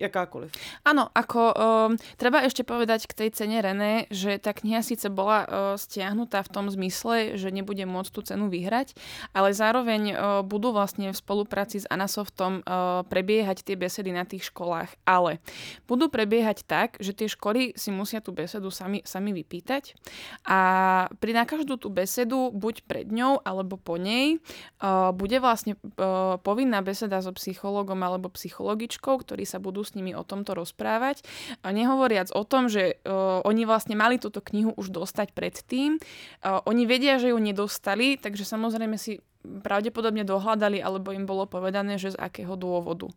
jakákoliv. 0.00 0.48
Áno, 0.82 1.12
ako 1.12 1.42
um, 1.52 1.90
treba 2.16 2.40
ešte 2.40 2.64
povedať 2.64 3.04
k 3.04 3.12
tej 3.12 3.28
cene 3.36 3.60
René, 3.60 4.08
že 4.08 4.40
tá 4.40 4.56
kniha 4.56 4.80
síce 4.80 5.12
bola 5.12 5.44
uh, 5.44 5.48
stiahnutá 5.76 6.40
v 6.40 6.52
tom 6.52 6.66
zmysle, 6.72 7.36
že 7.36 7.52
nebude 7.52 7.84
môcť 7.84 8.10
tú 8.10 8.24
cenu 8.24 8.48
vyhrať, 8.48 8.96
ale 9.36 9.52
zároveň 9.52 10.02
uh, 10.10 10.16
budú 10.40 10.72
vlastne 10.72 11.12
v 11.12 11.16
spolupráci 11.20 11.84
s 11.84 11.86
Anasoftom 11.92 12.64
uh, 12.64 13.04
prebiehať 13.04 13.68
tie 13.68 13.76
besedy 13.76 14.10
na 14.16 14.24
tých 14.24 14.48
školách. 14.48 14.88
Ale 15.04 15.44
budú 15.84 16.08
prebiehať 16.08 16.64
tak, 16.64 16.96
že 16.96 17.12
tie 17.12 17.28
školy 17.28 17.76
si 17.76 17.92
musia 17.92 18.24
tú 18.24 18.32
besedu 18.32 18.72
sami, 18.72 19.04
sami 19.04 19.36
vypýtať 19.36 19.92
a 20.48 20.58
pri 21.20 21.36
na 21.36 21.44
každú 21.44 21.76
tú 21.76 21.92
besedu, 21.92 22.48
buď 22.54 22.88
pred 22.88 23.06
ňou 23.12 23.44
alebo 23.44 23.76
po 23.76 24.00
nej, 24.00 24.40
uh, 24.80 25.12
bude 25.12 25.36
vlastne 25.42 25.76
uh, 25.76 26.40
povinná 26.40 26.80
beseda 26.80 27.20
so 27.20 27.34
psychologom 27.36 28.00
alebo 28.00 28.32
psychologičkou, 28.32 29.20
ktorí 29.20 29.44
sa 29.44 29.60
budú 29.60 29.82
s 29.90 29.98
nimi 29.98 30.14
o 30.14 30.22
tomto 30.22 30.54
rozprávať. 30.54 31.26
A 31.66 31.74
nehovoriac 31.74 32.30
o 32.30 32.46
tom, 32.46 32.70
že 32.70 33.02
uh, 33.02 33.42
oni 33.42 33.66
vlastne 33.66 33.98
mali 33.98 34.22
túto 34.22 34.38
knihu 34.38 34.70
už 34.78 34.94
dostať 34.94 35.34
predtým. 35.34 35.98
Uh, 35.98 36.62
oni 36.70 36.86
vedia, 36.86 37.18
že 37.18 37.34
ju 37.34 37.38
nedostali, 37.42 38.14
takže 38.14 38.46
samozrejme 38.46 38.94
si 38.94 39.18
pravdepodobne 39.42 40.22
dohľadali, 40.22 40.78
alebo 40.78 41.10
im 41.10 41.26
bolo 41.26 41.50
povedané, 41.50 41.98
že 41.98 42.14
z 42.14 42.20
akého 42.20 42.54
dôvodu. 42.54 43.10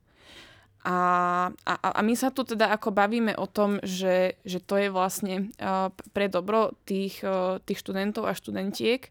A, 0.84 1.48
a, 1.64 1.74
a 1.80 2.02
my 2.04 2.12
sa 2.12 2.28
tu 2.28 2.44
teda 2.44 2.68
ako 2.76 2.92
bavíme 2.92 3.40
o 3.40 3.48
tom, 3.48 3.80
že, 3.88 4.36
že 4.44 4.60
to 4.60 4.76
je 4.76 4.92
vlastne 4.92 5.56
uh, 5.56 5.96
pre 6.12 6.28
dobro 6.28 6.76
tých, 6.84 7.24
uh, 7.24 7.64
tých 7.64 7.80
študentov 7.80 8.28
a 8.28 8.36
študentiek, 8.36 9.08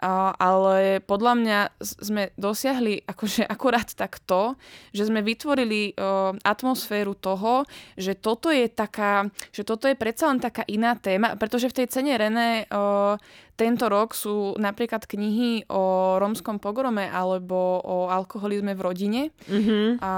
ale 0.00 1.02
podľa 1.02 1.34
mňa 1.34 1.58
sme 1.82 2.30
dosiahli 2.38 3.02
akože 3.02 3.42
akurát 3.46 3.90
tak 3.94 4.22
to, 4.22 4.54
že 4.94 5.10
sme 5.10 5.22
vytvorili 5.26 5.98
atmosféru 6.46 7.18
toho, 7.18 7.66
že 7.98 8.14
toto 8.14 8.48
je 8.54 8.70
taká, 8.70 9.26
že 9.50 9.66
toto 9.66 9.90
je 9.90 9.98
predsa 9.98 10.30
len 10.30 10.38
taká 10.38 10.62
iná 10.70 10.94
téma, 10.94 11.34
pretože 11.34 11.66
v 11.70 11.76
tej 11.82 11.86
cene 11.90 12.14
René 12.14 12.70
tento 13.58 13.90
rok 13.90 14.14
sú 14.14 14.54
napríklad 14.54 15.02
knihy 15.02 15.66
o 15.66 16.14
rómskom 16.22 16.62
pogrome 16.62 17.10
alebo 17.10 17.82
o 17.82 18.06
alkoholizme 18.06 18.78
v 18.78 18.84
rodine. 18.86 19.22
Mm-hmm. 19.50 19.98
A, 19.98 20.12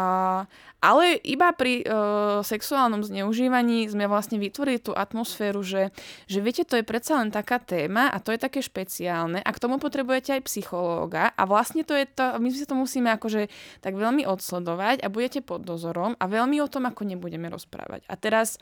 ale 0.81 1.17
iba 1.25 1.49
pri 1.57 1.85
uh, 1.85 2.45
sexuálnom 2.45 3.01
zneužívaní 3.01 3.89
sme 3.89 4.05
vlastne 4.09 4.37
vytvorili 4.37 4.81
tú 4.81 4.93
atmosféru, 4.93 5.65
že, 5.65 5.89
že 6.29 6.45
viete, 6.45 6.69
to 6.69 6.77
je 6.77 6.85
predsa 6.85 7.17
len 7.17 7.33
taká 7.33 7.61
téma 7.61 8.13
a 8.13 8.21
to 8.21 8.33
je 8.33 8.41
také 8.41 8.61
špeciálne 8.61 9.41
a 9.41 9.51
k 9.53 9.61
tomu 9.61 9.70
potrebujete 9.79 10.41
aj 10.41 10.49
psychológa 10.49 11.31
a 11.37 11.43
vlastne 11.47 11.85
to 11.85 11.95
je 11.95 12.09
to, 12.09 12.41
my 12.41 12.49
si 12.51 12.67
to 12.67 12.75
musíme 12.75 13.13
akože 13.13 13.53
tak 13.85 13.95
veľmi 13.95 14.25
odsledovať 14.25 15.05
a 15.05 15.13
budete 15.13 15.45
pod 15.45 15.63
dozorom 15.63 16.17
a 16.17 16.25
veľmi 16.27 16.59
o 16.65 16.71
tom 16.73 16.89
ako 16.89 17.07
nebudeme 17.07 17.47
rozprávať. 17.53 18.09
A 18.09 18.15
teraz 18.17 18.57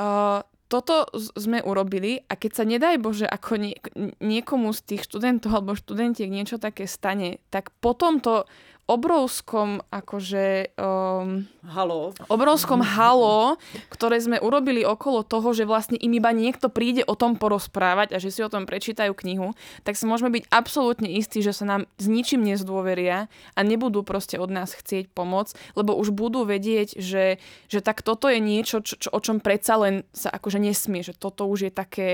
uh, 0.00 0.42
toto 0.66 1.06
sme 1.38 1.62
urobili 1.62 2.24
a 2.26 2.34
keď 2.34 2.50
sa 2.50 2.64
nedaj 2.66 2.96
Bože 2.98 3.28
ako 3.28 3.60
nie, 3.60 3.76
niekomu 4.18 4.74
z 4.74 4.80
tých 4.82 5.02
študentov 5.06 5.54
alebo 5.54 5.78
študentiek 5.78 6.26
niečo 6.26 6.58
také 6.58 6.88
stane, 6.88 7.38
tak 7.52 7.70
potom 7.78 8.18
to 8.18 8.48
obrovskom 8.84 9.80
akože 9.88 10.76
um, 10.76 11.48
halo. 11.64 12.12
obrovskom 12.28 12.84
halo, 12.84 13.56
ktoré 13.88 14.20
sme 14.20 14.36
urobili 14.36 14.84
okolo 14.84 15.24
toho, 15.24 15.56
že 15.56 15.64
vlastne 15.64 15.96
im 15.96 16.12
iba 16.12 16.28
niekto 16.36 16.68
príde 16.68 17.00
o 17.08 17.16
tom 17.16 17.40
porozprávať 17.40 18.12
a 18.12 18.20
že 18.20 18.28
si 18.28 18.44
o 18.44 18.52
tom 18.52 18.68
prečítajú 18.68 19.16
knihu, 19.16 19.56
tak 19.88 19.96
si 19.96 20.04
môžeme 20.04 20.28
byť 20.36 20.52
absolútne 20.52 21.08
istí, 21.08 21.40
že 21.40 21.56
sa 21.56 21.64
nám 21.64 21.88
s 21.96 22.06
ničím 22.12 22.44
nezdôveria 22.44 23.32
a 23.56 23.60
nebudú 23.64 24.04
proste 24.04 24.36
od 24.36 24.52
nás 24.52 24.76
chcieť 24.76 25.08
pomoc, 25.16 25.56
lebo 25.72 25.96
už 25.96 26.12
budú 26.12 26.44
vedieť, 26.44 27.00
že, 27.00 27.40
že 27.72 27.80
tak 27.80 28.04
toto 28.04 28.28
je 28.28 28.36
niečo, 28.36 28.84
čo, 28.84 29.00
čo, 29.00 29.08
o 29.08 29.20
čom 29.24 29.40
predsa 29.40 29.80
len 29.80 30.04
sa 30.12 30.28
akože 30.28 30.60
nesmie, 30.60 31.00
že 31.00 31.16
toto 31.16 31.48
už 31.48 31.66
je 31.66 31.72
také, 31.72 32.10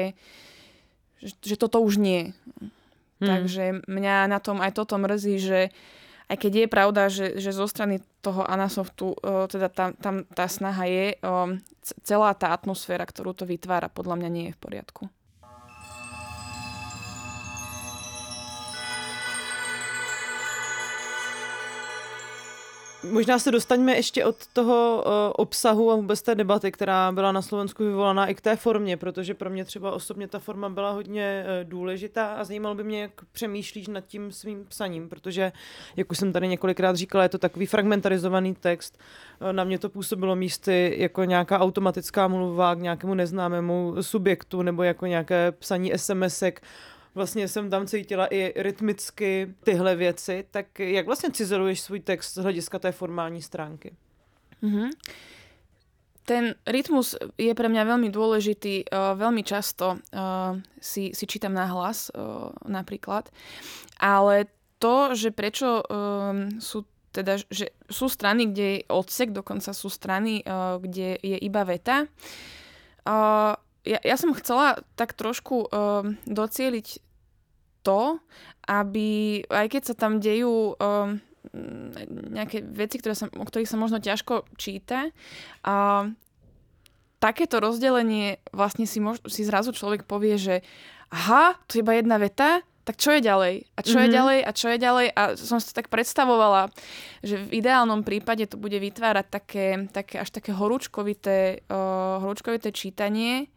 že, 1.19 1.35
že 1.43 1.59
toto 1.59 1.83
už 1.83 1.99
nie. 1.99 2.31
Hmm. 3.19 3.27
Takže 3.27 3.91
mňa 3.91 4.31
na 4.31 4.39
tom 4.39 4.63
aj 4.63 4.71
toto 4.79 4.95
mrzí, 4.97 5.37
že 5.43 5.61
aj 6.31 6.37
keď 6.39 6.53
je 6.55 6.69
pravda, 6.71 7.03
že, 7.11 7.27
že 7.43 7.51
zo 7.51 7.67
strany 7.67 7.99
toho 8.23 8.47
Anasoftu, 8.47 9.19
uh, 9.19 9.51
teda 9.51 9.67
tam, 9.67 9.99
tam 9.99 10.23
tá 10.31 10.47
snaha 10.47 10.87
je, 10.87 11.19
um, 11.27 11.59
celá 12.07 12.31
tá 12.39 12.55
atmosféra, 12.55 13.03
ktorú 13.03 13.35
to 13.35 13.43
vytvára, 13.43 13.91
podľa 13.91 14.23
mňa 14.23 14.29
nie 14.31 14.45
je 14.51 14.55
v 14.55 14.63
poriadku. 14.63 15.03
Možná 23.05 23.39
se 23.39 23.51
dostaňme 23.51 23.97
ještě 23.97 24.25
od 24.25 24.47
toho 24.47 25.03
uh, 25.07 25.13
obsahu 25.37 25.91
a 25.91 25.97
vůbec 25.97 26.23
té 26.23 26.35
debaty, 26.35 26.73
která 26.73 27.13
byla 27.13 27.33
na 27.33 27.43
Slovensku 27.43 27.85
vyvolaná 27.85 28.27
i 28.27 28.35
k 28.35 28.41
té 28.41 28.57
formě, 28.57 28.97
protože 28.97 29.35
pro 29.35 29.51
mě 29.51 29.65
třeba 29.65 29.93
osobně 29.93 30.29
ta 30.29 30.39
forma 30.39 30.69
byla 30.69 30.91
hodně 30.91 31.45
uh, 31.45 31.69
důležitá 31.69 32.27
a 32.27 32.45
zajímalo 32.45 32.75
by 32.75 32.85
mě, 32.85 33.01
jak 33.01 33.11
přemýšlíš 33.33 33.89
nad 33.89 34.01
tím 34.01 34.33
svým 34.33 34.65
psaním, 34.65 35.09
protože, 35.09 35.53
jak 35.97 36.11
už 36.11 36.19
jsem 36.19 36.33
tady 36.33 36.49
několikrát 36.49 36.97
říkala, 36.97 37.23
je 37.23 37.29
to 37.29 37.39
takový 37.39 37.67
fragmentarizovaný 37.67 38.55
text. 38.55 38.99
Uh, 39.41 39.53
na 39.53 39.65
mě 39.65 39.79
to 39.79 39.89
působilo 39.89 40.37
místy 40.37 40.95
jako 40.99 41.25
nějaká 41.25 41.59
automatická 41.59 42.29
mluva 42.29 42.75
k 42.75 42.79
nějakému 42.79 43.15
neznámému 43.15 43.95
subjektu 44.01 44.63
nebo 44.63 44.83
jako 44.83 45.07
nějaké 45.07 45.53
psaní 45.53 45.93
SMSek 45.97 46.63
vlastně 47.15 47.49
jsem 47.49 47.71
tam 47.71 47.87
cítila 47.87 48.27
i 48.27 48.53
rytmicky 48.57 49.55
tyhle 49.65 49.97
věci, 49.97 50.45
tak 50.51 50.79
jak 50.79 51.07
vlastně 51.07 51.31
cizeluješ 51.31 51.81
svůj 51.81 52.01
text 52.01 52.35
z 52.35 52.43
hlediska 52.43 52.79
té 52.79 52.93
formální 52.93 53.43
stránky? 53.43 53.97
Mm-hmm. 54.63 54.91
Ten 56.25 56.55
rytmus 56.63 57.19
je 57.35 57.51
pre 57.59 57.67
mňa 57.67 57.83
veľmi 57.91 58.07
dôležitý. 58.15 58.87
Uh, 58.87 59.19
veľmi 59.19 59.43
často 59.43 59.99
uh, 59.99 60.55
si, 60.79 61.11
si 61.11 61.25
čítam 61.27 61.51
na 61.51 61.67
hlas 61.67 62.07
uh, 62.15 62.55
napríklad. 62.71 63.27
Ale 63.99 64.47
to, 64.79 65.11
že 65.19 65.35
prečo 65.35 65.83
sú 66.57 66.89
teda, 67.13 67.37
že 67.51 67.75
sú 67.91 68.09
strany, 68.09 68.49
kde 68.49 68.65
je 68.65 68.79
odsek, 68.89 69.29
dokonca 69.35 69.75
sú 69.77 69.93
strany, 69.93 70.41
kde 70.81 71.21
je 71.21 71.37
iba 71.37 71.69
veta. 71.69 72.09
Ja, 73.87 73.99
ja 74.05 74.17
som 74.21 74.37
chcela 74.37 74.85
tak 74.95 75.17
trošku 75.17 75.67
um, 75.69 76.21
docieliť 76.29 77.01
to, 77.81 78.21
aby 78.69 79.41
aj 79.49 79.67
keď 79.73 79.83
sa 79.89 79.95
tam 79.97 80.21
dejú 80.21 80.77
um, 80.77 81.17
nejaké 82.31 82.61
veci, 82.61 83.01
ktoré 83.01 83.17
sa, 83.17 83.33
o 83.33 83.45
ktorých 83.45 83.71
sa 83.71 83.81
možno 83.81 83.97
ťažko 83.99 84.45
číta, 84.61 85.09
uh, 85.65 86.13
takéto 87.21 87.61
rozdelenie 87.61 88.41
vlastne 88.53 88.85
si, 88.85 89.01
mož, 89.01 89.25
si 89.29 89.45
zrazu 89.45 89.73
človek 89.73 90.05
povie, 90.05 90.37
že 90.37 90.55
aha, 91.13 91.57
to 91.69 91.79
je 91.79 91.83
iba 91.85 91.97
jedna 91.97 92.17
veta, 92.21 92.65
tak 92.85 92.97
čo 92.97 93.13
je 93.13 93.21
ďalej? 93.21 93.55
A 93.77 93.81
čo 93.85 93.97
mm-hmm. 93.97 94.03
je 94.03 94.09
mhm. 94.09 94.17
ďalej? 94.17 94.39
A 94.41 94.51
čo 94.57 94.67
je 94.73 94.79
ďalej? 94.81 95.07
A 95.13 95.23
som 95.37 95.59
si 95.61 95.67
to 95.71 95.79
tak 95.79 95.93
predstavovala, 95.93 96.73
že 97.21 97.37
v 97.37 97.61
ideálnom 97.61 98.03
prípade 98.03 98.49
to 98.49 98.57
bude 98.57 98.77
vytvárať 98.77 99.27
také, 99.29 99.67
také 99.93 100.17
až 100.19 100.33
také 100.33 100.57
horúčkovité, 100.57 101.63
uh, 101.69 102.19
horúčkovité 102.25 102.73
čítanie, 102.73 103.53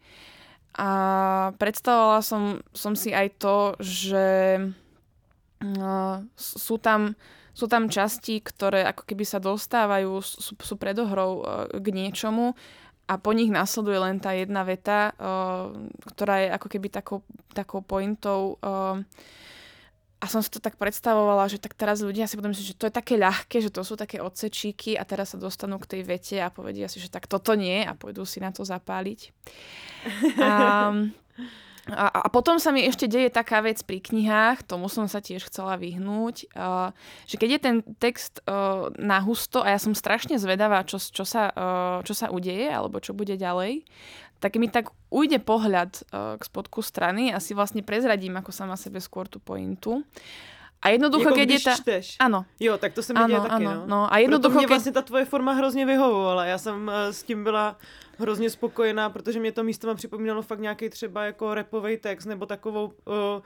A 0.74 0.88
predstavovala 1.56 2.20
som, 2.20 2.60
som 2.74 2.92
si 2.98 3.14
aj 3.14 3.38
to, 3.40 3.78
že 3.80 4.26
uh, 5.62 6.16
sú 6.36 6.76
tam 6.78 7.16
sú 7.54 7.70
tam 7.70 7.86
časti, 7.86 8.42
ktoré 8.42 8.82
ako 8.82 9.06
keby 9.06 9.22
sa 9.22 9.38
dostávajú, 9.38 10.18
sú, 10.18 10.58
sú 10.58 10.74
predohrou 10.74 11.46
k 11.70 11.86
niečomu 11.94 12.58
a 13.04 13.14
po 13.20 13.30
nich 13.36 13.52
nasleduje 13.52 13.98
len 14.00 14.16
tá 14.16 14.32
jedna 14.32 14.64
veta, 14.64 15.12
uh, 15.20 15.70
ktorá 16.14 16.40
je 16.40 16.48
ako 16.56 16.68
keby 16.72 16.88
takou, 16.88 17.20
takou 17.52 17.84
pointou 17.84 18.56
uh, 18.64 19.00
a 20.24 20.24
som 20.24 20.40
si 20.40 20.48
to 20.48 20.56
tak 20.56 20.80
predstavovala, 20.80 21.52
že 21.52 21.60
tak 21.60 21.76
teraz 21.76 22.00
ľudia 22.00 22.24
si 22.24 22.40
budú 22.40 22.48
myslieť, 22.48 22.68
že 22.72 22.78
to 22.80 22.88
je 22.88 22.96
také 22.96 23.20
ľahké, 23.20 23.60
že 23.60 23.68
to 23.68 23.84
sú 23.84 23.92
také 23.92 24.24
odsečíky 24.24 24.96
a 24.96 25.04
teraz 25.04 25.36
sa 25.36 25.38
dostanú 25.38 25.76
k 25.76 25.96
tej 25.96 26.00
vete 26.00 26.40
a 26.40 26.48
povedia 26.48 26.88
si, 26.88 26.96
že 26.96 27.12
tak 27.12 27.28
toto 27.28 27.52
nie 27.52 27.84
a 27.84 27.92
pôjdu 27.92 28.24
si 28.24 28.40
na 28.40 28.48
to 28.48 28.64
zapáliť. 28.64 29.20
A, 30.40 30.96
a, 31.92 32.08
a 32.24 32.28
potom 32.32 32.56
sa 32.56 32.72
mi 32.72 32.80
ešte 32.80 33.04
deje 33.04 33.28
taká 33.28 33.60
vec 33.60 33.76
pri 33.84 34.00
knihách, 34.00 34.64
tomu 34.64 34.88
som 34.88 35.04
sa 35.04 35.20
tiež 35.20 35.44
chcela 35.52 35.76
vyhnúť, 35.76 36.48
uh, 36.56 36.96
že 37.28 37.36
keď 37.36 37.48
je 37.52 37.60
ten 37.60 37.76
text 38.00 38.40
uh, 38.48 38.88
na 38.96 39.20
husto 39.20 39.60
a 39.60 39.76
ja 39.76 39.78
som 39.80 39.92
strašne 39.92 40.40
zvedavá, 40.40 40.80
čo, 40.88 40.96
čo, 40.96 41.28
sa, 41.28 41.52
uh, 41.52 41.98
čo 42.00 42.16
sa 42.16 42.32
udeje 42.32 42.72
alebo 42.72 43.04
čo 43.04 43.12
bude 43.12 43.36
ďalej, 43.36 43.84
tak 44.40 44.56
mi 44.56 44.72
tak 44.72 44.96
ujde 45.12 45.44
pohľad 45.44 46.08
uh, 46.08 46.40
k 46.40 46.42
spodku 46.48 46.80
strany 46.80 47.36
a 47.36 47.36
si 47.36 47.52
vlastne 47.52 47.84
prezradím 47.84 48.40
ako 48.40 48.48
sama 48.48 48.80
sebe 48.80 48.96
skôr 48.96 49.28
tú 49.28 49.36
pointu. 49.36 50.00
A 50.84 50.88
jednoducho, 50.88 51.24
jako 51.24 51.34
keď 51.34 51.50
je 51.50 51.60
ta... 51.60 51.74
Čteš. 51.76 52.16
Ano. 52.20 52.44
Jo, 52.60 52.78
tak 52.78 52.92
to 52.92 53.02
se 53.02 53.12
mi 53.12 53.18
ano, 53.18 53.28
děje 53.28 53.40
taky, 53.40 53.52
ano, 53.52 53.74
no. 53.74 53.86
no. 53.86 54.12
A 54.12 54.18
jednoducho, 54.18 54.52
Proto 54.52 54.58
mě 54.58 54.66
keď... 54.66 54.68
vlastně 54.68 54.92
ta 54.92 55.02
tvoje 55.02 55.24
forma 55.24 55.52
hrozně 55.52 55.86
vyhovovala. 55.86 56.44
Já 56.44 56.58
jsem 56.58 56.88
uh, 56.88 56.92
s 57.10 57.22
tím 57.22 57.44
byla 57.44 57.76
hrozně 58.18 58.50
spokojená, 58.50 59.10
protože 59.10 59.40
mě 59.40 59.52
to 59.52 59.64
místo 59.64 59.94
připomínalo 59.94 60.42
fakt 60.42 60.60
nějaký 60.60 60.90
třeba 60.90 61.24
jako 61.24 61.54
repový 61.54 61.96
text 61.96 62.24
nebo 62.24 62.46
takovou 62.46 62.84
uh, 62.84 63.42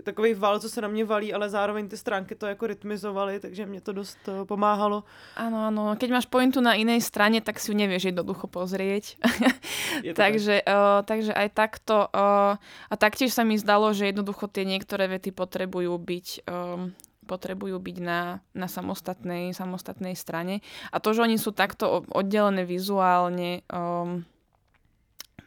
takový 0.00 0.34
val, 0.34 0.60
co 0.60 0.68
se 0.68 0.80
na 0.80 0.88
mě 0.88 1.04
valí, 1.04 1.34
ale 1.34 1.50
zároveň 1.50 1.88
ty 1.88 1.96
stránky 1.96 2.34
to 2.34 2.46
jako 2.46 2.66
rytmizovaly, 2.66 3.40
takže 3.40 3.66
mě 3.66 3.80
to 3.80 3.92
dost 3.92 4.18
uh, 4.28 4.44
pomáhalo. 4.44 5.04
Áno, 5.36 5.68
áno. 5.68 5.92
Keď 6.00 6.10
máš 6.10 6.26
pointu 6.26 6.64
na 6.64 6.72
inej 6.72 7.04
strane, 7.04 7.44
tak 7.44 7.60
si 7.60 7.68
ju 7.68 7.76
nevieš 7.76 8.08
jednoducho 8.08 8.48
pozrieť. 8.48 9.20
takže, 10.16 10.64
tak. 10.64 10.72
uh, 10.72 11.00
takže 11.04 11.32
aj 11.36 11.48
takto. 11.52 12.08
Uh, 12.08 12.56
a 12.88 12.94
taktiež 12.96 13.36
sa 13.36 13.44
mi 13.44 13.60
zdalo, 13.60 13.92
že 13.92 14.08
jednoducho 14.08 14.48
tie 14.48 14.64
niektoré 14.64 15.12
vety 15.12 15.36
potrebujú 15.36 15.92
byť 16.00 16.26
um, 16.48 16.96
potrebujú 17.22 17.78
byť 17.78 17.96
na, 18.02 18.42
na 18.52 18.66
samostatnej, 18.66 19.54
samostatnej 19.54 20.18
strane. 20.18 20.58
A 20.90 20.98
to, 20.98 21.14
že 21.14 21.22
oni 21.22 21.38
sú 21.38 21.54
takto 21.54 22.02
oddelené 22.10 22.66
vizuálne, 22.66 23.62
um, 23.70 24.26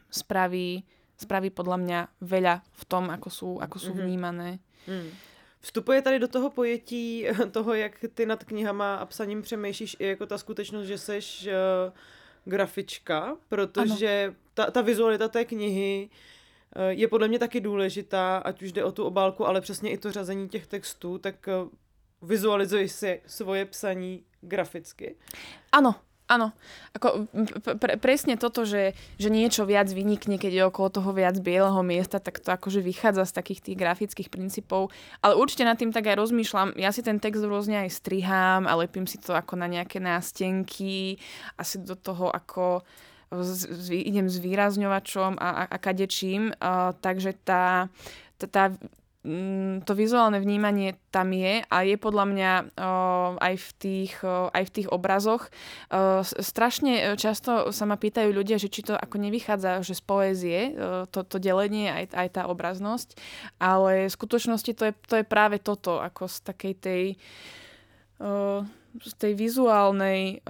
spraví, 0.07 0.87
spraví 1.17 1.49
podľa 1.49 1.77
mňa 1.77 1.99
veľa 2.21 2.55
v 2.71 2.83
tom, 2.85 3.09
ako 3.09 3.29
sú, 3.29 3.49
ako 3.61 3.77
sú 3.79 3.91
mm-hmm. 3.91 4.05
vnímané. 4.05 4.49
Mm. 4.87 5.09
Vstupuje 5.61 6.01
tady 6.01 6.19
do 6.19 6.27
toho 6.27 6.49
pojetí 6.49 7.27
toho, 7.51 7.73
jak 7.73 8.05
ty 8.13 8.25
nad 8.25 8.43
knihama 8.43 8.95
a 8.95 9.05
psaním 9.05 9.41
přemýšlíš 9.41 9.95
i 9.99 10.05
jako 10.07 10.25
ta 10.25 10.37
skutečnost, 10.37 10.87
že 10.87 10.97
seš 10.97 11.47
uh, 11.47 11.93
grafička, 12.45 13.37
protože 13.49 14.35
ta, 14.53 14.71
ta 14.71 14.81
vizualita 14.81 15.27
té 15.27 15.45
knihy 15.45 16.09
uh, 16.75 16.83
je 16.87 17.07
podle 17.07 17.27
mě 17.27 17.39
taky 17.39 17.61
důležitá, 17.61 18.37
ať 18.37 18.61
už 18.61 18.71
jde 18.71 18.83
o 18.83 18.91
tu 18.91 19.03
obálku, 19.03 19.47
ale 19.47 19.61
přesně 19.61 19.91
i 19.91 19.97
to 19.97 20.11
řazení 20.11 20.49
těch 20.49 20.67
textů, 20.67 21.17
tak 21.17 21.35
uh, 21.47 21.69
vizualizuješ 22.21 22.91
si 22.91 23.21
svoje 23.27 23.65
psaní 23.65 24.23
graficky. 24.41 25.15
Áno, 25.71 25.95
Áno, 26.25 26.57
ako 26.97 27.29
pre, 27.77 28.01
presne 28.01 28.33
toto, 28.33 28.65
že, 28.65 28.97
že 29.21 29.29
niečo 29.29 29.61
viac 29.61 29.85
vynikne, 29.93 30.41
keď 30.41 30.51
je 30.57 30.63
okolo 30.65 30.89
toho 30.89 31.13
viac 31.13 31.37
bieleho 31.37 31.85
miesta, 31.85 32.17
tak 32.17 32.41
to 32.41 32.49
akože 32.49 32.81
vychádza 32.81 33.29
z 33.29 33.35
takých 33.37 33.61
tých 33.61 33.77
grafických 33.77 34.29
princípov. 34.33 34.89
Ale 35.21 35.37
určite 35.37 35.69
nad 35.69 35.77
tým 35.77 35.93
tak 35.93 36.09
aj 36.09 36.17
rozmýšľam. 36.17 36.81
Ja 36.81 36.89
si 36.89 37.05
ten 37.05 37.21
text 37.21 37.45
rôzne 37.45 37.85
aj 37.85 37.93
strihám 37.93 38.65
a 38.65 38.73
lepím 38.73 39.05
si 39.05 39.21
to 39.21 39.37
ako 39.37 39.53
na 39.53 39.69
nejaké 39.69 40.01
nástenky, 40.01 41.21
asi 41.61 41.77
do 41.85 41.93
toho 41.93 42.33
ako 42.33 42.81
z, 43.29 43.69
z, 43.69 43.85
idem 43.93 44.25
s 44.25 44.41
výrazňovačom 44.41 45.37
a, 45.37 45.49
a, 45.61 45.63
a 45.69 45.77
kadečím. 45.77 46.57
Uh, 46.57 46.97
takže 47.05 47.37
tá, 47.45 47.93
tá, 48.41 48.47
tá 48.49 48.63
to 49.81 49.91
vizuálne 49.97 50.37
vnímanie 50.37 51.01
tam 51.09 51.33
je 51.33 51.65
a 51.65 51.77
je 51.81 51.97
podľa 51.97 52.25
mňa 52.29 52.51
aj, 53.41 53.55
v 53.57 53.69
tých, 53.81 54.13
aj 54.25 54.63
v 54.69 54.73
tých 54.73 54.87
obrazoch. 54.93 55.49
strašne 56.39 57.17
často 57.17 57.73
sa 57.73 57.83
ma 57.89 57.97
pýtajú 57.97 58.29
ľudia, 58.29 58.61
že 58.61 58.69
či 58.69 58.85
to 58.85 58.93
ako 58.93 59.17
nevychádza 59.17 59.81
že 59.81 59.97
z 59.97 60.03
poézie, 60.05 60.59
to, 61.09 61.25
to 61.25 61.41
delenie, 61.41 61.89
aj, 61.89 62.13
aj 62.13 62.27
tá 62.37 62.41
obraznosť, 62.45 63.17
ale 63.57 64.05
v 64.05 64.13
skutočnosti 64.13 64.71
to 64.77 64.83
je, 64.89 64.93
to 65.09 65.15
je 65.21 65.25
práve 65.25 65.57
toto, 65.57 65.97
ako 65.97 66.29
z 66.29 66.37
takej 66.45 66.73
tej, 66.77 67.03
z 69.01 69.13
tej 69.17 69.33
vizuálnej 69.33 70.45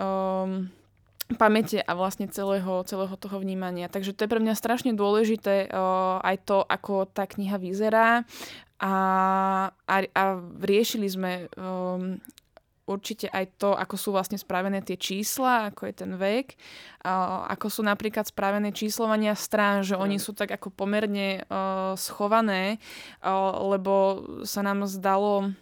pamäte 1.33 1.81
a 1.81 1.91
vlastne 1.97 2.29
celého, 2.29 2.85
celého 2.85 3.15
toho 3.17 3.41
vnímania. 3.41 3.89
Takže 3.89 4.13
to 4.13 4.25
je 4.25 4.31
pre 4.31 4.37
mňa 4.37 4.53
strašne 4.53 4.93
dôležité 4.93 5.65
uh, 5.73 6.21
aj 6.21 6.45
to, 6.45 6.61
ako 6.61 7.09
tá 7.09 7.25
kniha 7.25 7.57
vyzerá 7.57 8.21
a, 8.79 8.95
a, 9.71 9.95
a 10.11 10.23
riešili 10.59 11.07
sme 11.07 11.47
um, 11.55 12.19
určite 12.85 13.31
aj 13.31 13.57
to, 13.57 13.73
ako 13.73 13.95
sú 13.97 14.09
vlastne 14.13 14.37
spravené 14.37 14.83
tie 14.83 14.99
čísla, 14.99 15.71
ako 15.73 15.89
je 15.89 15.93
ten 15.95 16.11
vek, 16.13 16.59
uh, 17.07 17.47
ako 17.49 17.67
sú 17.71 17.81
napríklad 17.81 18.27
spravené 18.29 18.75
číslovania 18.75 19.33
strán, 19.33 19.81
že 19.81 19.97
oni 19.97 20.21
sú 20.21 20.35
tak 20.35 20.53
ako 20.53 20.69
pomerne 20.69 21.47
uh, 21.47 21.97
schované, 21.97 22.77
uh, 23.25 23.57
lebo 23.73 23.93
sa 24.45 24.61
nám 24.61 24.85
zdalo, 24.85 25.55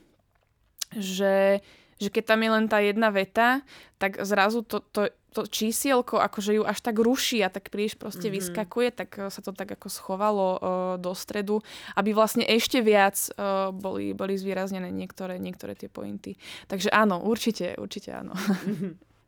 že 0.94 1.64
že 2.04 2.14
keď 2.14 2.24
tam 2.36 2.40
je 2.44 2.50
len 2.52 2.66
tá 2.68 2.84
jedna 2.84 3.10
veta, 3.10 3.64
tak 3.98 4.20
zrazu 4.20 4.62
to, 4.68 4.84
to, 4.92 5.08
to 5.34 5.48
čísielko 5.48 6.20
akože 6.20 6.60
ju 6.60 6.64
až 6.68 6.84
tak 6.84 7.00
ruší 7.00 7.42
a 7.42 7.50
tak 7.50 7.72
príliš 7.72 7.96
proste 7.96 8.28
mm-hmm. 8.28 8.38
vyskakuje, 8.38 8.90
tak 8.92 9.10
eh, 9.18 9.32
sa 9.32 9.42
to 9.42 9.56
tak 9.56 9.80
ako 9.80 9.88
schovalo 9.90 10.48
uh, 10.54 10.60
do 11.00 11.16
stredu, 11.16 11.64
aby 11.96 12.14
vlastne 12.14 12.46
ešte 12.46 12.84
viac 12.84 13.16
uh, 13.40 13.72
boli, 13.72 14.14
boli 14.14 14.38
zvýraznené 14.38 14.92
niektoré, 14.92 15.40
niektoré 15.40 15.74
tie 15.74 15.88
pointy. 15.88 16.36
Takže 16.68 16.92
áno, 16.92 17.24
určite, 17.24 17.74
určite 17.80 18.14
áno. 18.14 18.36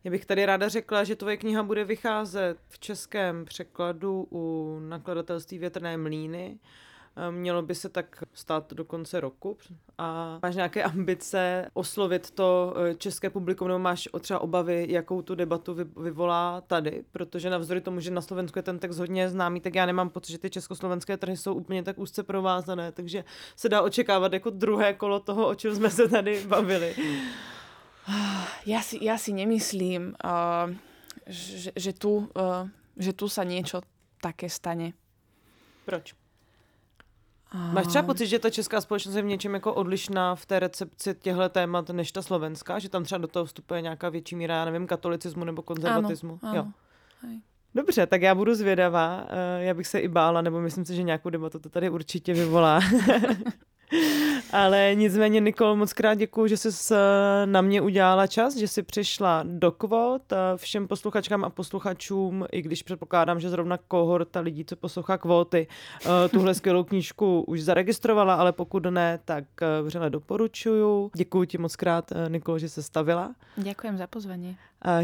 Já 0.05 0.11
bych 0.11 0.25
tady 0.25 0.45
ráda 0.45 0.69
řekla, 0.69 1.03
že 1.03 1.15
tvoje 1.15 1.37
kniha 1.37 1.63
bude 1.63 1.83
vycházet 1.83 2.57
v 2.69 2.79
českém 2.79 3.45
překladu 3.45 4.27
u 4.31 4.77
nakladatelství 4.79 5.57
Větrné 5.57 5.97
mlíny 5.97 6.59
Mělo 7.31 7.61
by 7.61 7.75
se 7.75 7.89
tak 7.89 8.23
stát 8.33 8.73
do 8.73 8.85
konce 8.85 9.19
roku. 9.19 9.57
A 9.97 10.39
máš 10.43 10.55
nějaké 10.55 10.83
ambice 10.83 11.69
oslovit 11.73 12.31
to 12.31 12.73
eh, 12.77 12.95
české 12.95 13.29
publikum, 13.29 13.67
nebo 13.67 13.79
máš 13.79 14.09
třeba 14.21 14.39
obavy, 14.39 14.85
jakou 14.89 15.21
tu 15.21 15.35
debatu 15.35 15.73
vyvolá 16.03 16.61
tady? 16.61 17.03
Protože 17.11 17.49
navzdory 17.49 17.81
tomu, 17.81 17.99
že 17.99 18.11
na 18.11 18.21
Slovensku 18.21 18.59
je 18.59 18.63
ten 18.63 18.79
text 18.79 18.97
hodně 18.97 19.29
známý, 19.29 19.61
tak 19.61 19.75
já 19.75 19.85
nemám 19.85 20.09
pocit, 20.09 20.31
že 20.31 20.37
ty 20.37 20.49
československé 20.49 21.17
trhy 21.17 21.37
jsou 21.37 21.53
úplně 21.53 21.83
tak 21.83 21.99
úzce 21.99 22.23
provázané, 22.23 22.91
takže 22.91 23.23
se 23.55 23.69
dá 23.69 23.81
očekávat 23.81 24.33
jako 24.33 24.49
druhé 24.49 24.93
kolo 24.93 25.19
toho, 25.19 25.47
o 25.47 25.55
čem 25.55 25.75
jsme 25.75 25.89
se 25.89 26.07
tady 26.07 26.43
bavili. 26.47 26.95
Ja 28.65 28.81
si, 28.81 29.01
ja 29.01 29.17
si 29.17 29.33
nemyslím, 29.33 30.13
uh, 30.21 30.73
že, 31.25 31.73
že, 31.73 31.91
tu, 31.93 32.29
uh, 32.33 32.65
že 32.97 33.13
tu 33.13 33.29
sa 33.29 33.45
niečo 33.45 33.81
také 34.21 34.49
stane. 34.49 34.93
Proč? 35.85 36.24
Máš 37.53 37.87
třeba 37.87 38.03
pocit, 38.03 38.27
že 38.27 38.39
ta 38.39 38.49
česká 38.49 38.81
společnost 38.81 39.15
je 39.15 39.21
v 39.21 39.25
něčem 39.25 39.53
jako 39.53 39.73
odlišná 39.73 40.35
v 40.35 40.45
té 40.45 40.59
recepci 40.59 41.15
těchto 41.19 41.49
témat 41.49 41.89
než 41.89 42.11
ta 42.11 42.21
slovenská? 42.21 42.79
Že 42.79 42.89
tam 42.89 43.03
třeba 43.03 43.19
do 43.19 43.27
toho 43.27 43.45
vstupuje 43.45 43.81
nějaká 43.81 44.09
větší 44.09 44.35
míra, 44.35 44.55
já 44.55 44.65
nevím, 44.65 44.87
katolicismu 44.87 45.43
nebo 45.43 45.61
konzervatismu? 45.61 46.39
Ano, 46.41 46.51
ano. 46.51 46.55
Jo. 46.55 46.65
Hej. 47.21 47.41
Dobře, 47.75 48.07
tak 48.07 48.21
já 48.21 48.35
budu 48.35 48.55
zvědavá. 48.55 49.25
Eh, 49.29 49.63
já 49.63 49.73
bych 49.73 49.87
se 49.87 49.99
i 49.99 50.07
bála, 50.07 50.41
nebo 50.41 50.59
myslím 50.61 50.85
si, 50.85 50.95
že 50.95 51.03
nějakou 51.03 51.29
debatu 51.29 51.59
to 51.59 51.69
tady 51.69 51.89
určitě 51.89 52.33
vyvolá. 52.33 52.79
Ale 54.51 54.91
nicméně, 54.95 55.39
Nikol, 55.39 55.75
moc 55.75 55.93
krát 55.93 56.13
děkuji, 56.13 56.47
že 56.47 56.57
jsi 56.57 56.93
na 57.45 57.61
mě 57.61 57.81
udělala 57.81 58.27
čas, 58.27 58.55
že 58.55 58.67
jsi 58.67 58.83
přišla 58.83 59.43
do 59.47 59.71
kvot. 59.71 60.33
Všem 60.55 60.87
posluchačkám 60.87 61.43
a 61.43 61.49
posluchačům, 61.49 62.45
i 62.51 62.61
když 62.61 62.83
předpokládám, 62.83 63.39
že 63.39 63.49
zrovna 63.49 63.77
kohorta 63.77 64.39
lidí, 64.39 64.65
co 64.65 64.75
poslouchá 64.75 65.17
kvóty, 65.17 65.67
eh, 66.05 66.29
tuhle 66.29 66.53
skvělou 66.53 66.83
knížku 66.83 67.41
už 67.41 67.61
zaregistrovala, 67.61 68.35
ale 68.35 68.51
pokud 68.51 68.83
ne, 68.85 69.19
tak 69.25 69.43
eh, 69.61 69.81
vřele 69.81 70.09
doporučuju. 70.09 71.11
Děkuji 71.15 71.45
ti 71.45 71.57
moc 71.57 71.75
krát, 71.75 72.11
eh, 72.11 72.29
Nikol, 72.29 72.59
že 72.59 72.69
se 72.69 72.83
stavila. 72.83 73.35
Děkujem 73.55 73.97
za 73.97 74.07
pozvání. 74.07 74.57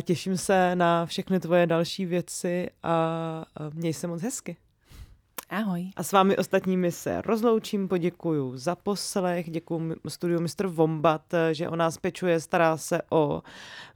Těším 0.04 0.38
se 0.38 0.76
na 0.76 1.06
všechny 1.06 1.40
tvoje 1.40 1.68
další 1.68 2.06
věci 2.06 2.70
a 2.84 3.46
měj 3.74 3.94
se 3.94 4.08
moc 4.08 4.22
hezky. 4.22 4.58
Ahoj. 5.52 5.90
A 5.96 6.04
s 6.04 6.12
vámi 6.12 6.38
ostatními 6.38 6.92
se 6.92 7.22
rozloučím, 7.22 7.88
poděkuju 7.88 8.58
za 8.58 8.76
poslech, 8.76 9.50
děkuji 9.50 9.96
studiu 10.08 10.42
Mr. 10.42 10.68
Vombat, 10.68 11.22
že 11.52 11.70
o 11.70 11.76
nás 11.76 11.98
pečuje, 11.98 12.40
stará 12.40 12.78
se 12.78 13.02
o 13.10 13.42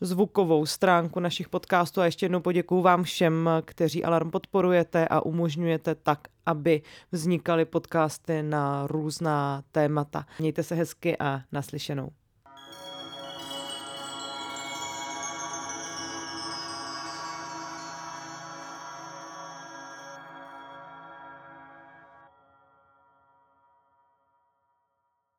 zvukovou 0.01 0.65
stránku 0.65 1.19
našich 1.19 1.49
podcastů 1.49 2.01
a 2.01 2.05
ještě 2.05 2.25
jednou 2.25 2.39
poděkuju 2.39 2.81
vám 2.81 3.03
všem, 3.03 3.49
kteří 3.65 4.03
Alarm 4.03 4.31
podporujete 4.31 5.07
a 5.07 5.25
umožňujete 5.25 5.95
tak, 5.95 6.19
aby 6.45 6.81
vznikaly 7.11 7.65
podcasty 7.65 8.43
na 8.43 8.87
různá 8.87 9.63
témata. 9.71 10.25
Mějte 10.39 10.63
se 10.63 10.75
hezky 10.75 11.17
a 11.17 11.41
naslyšenou. 11.51 12.09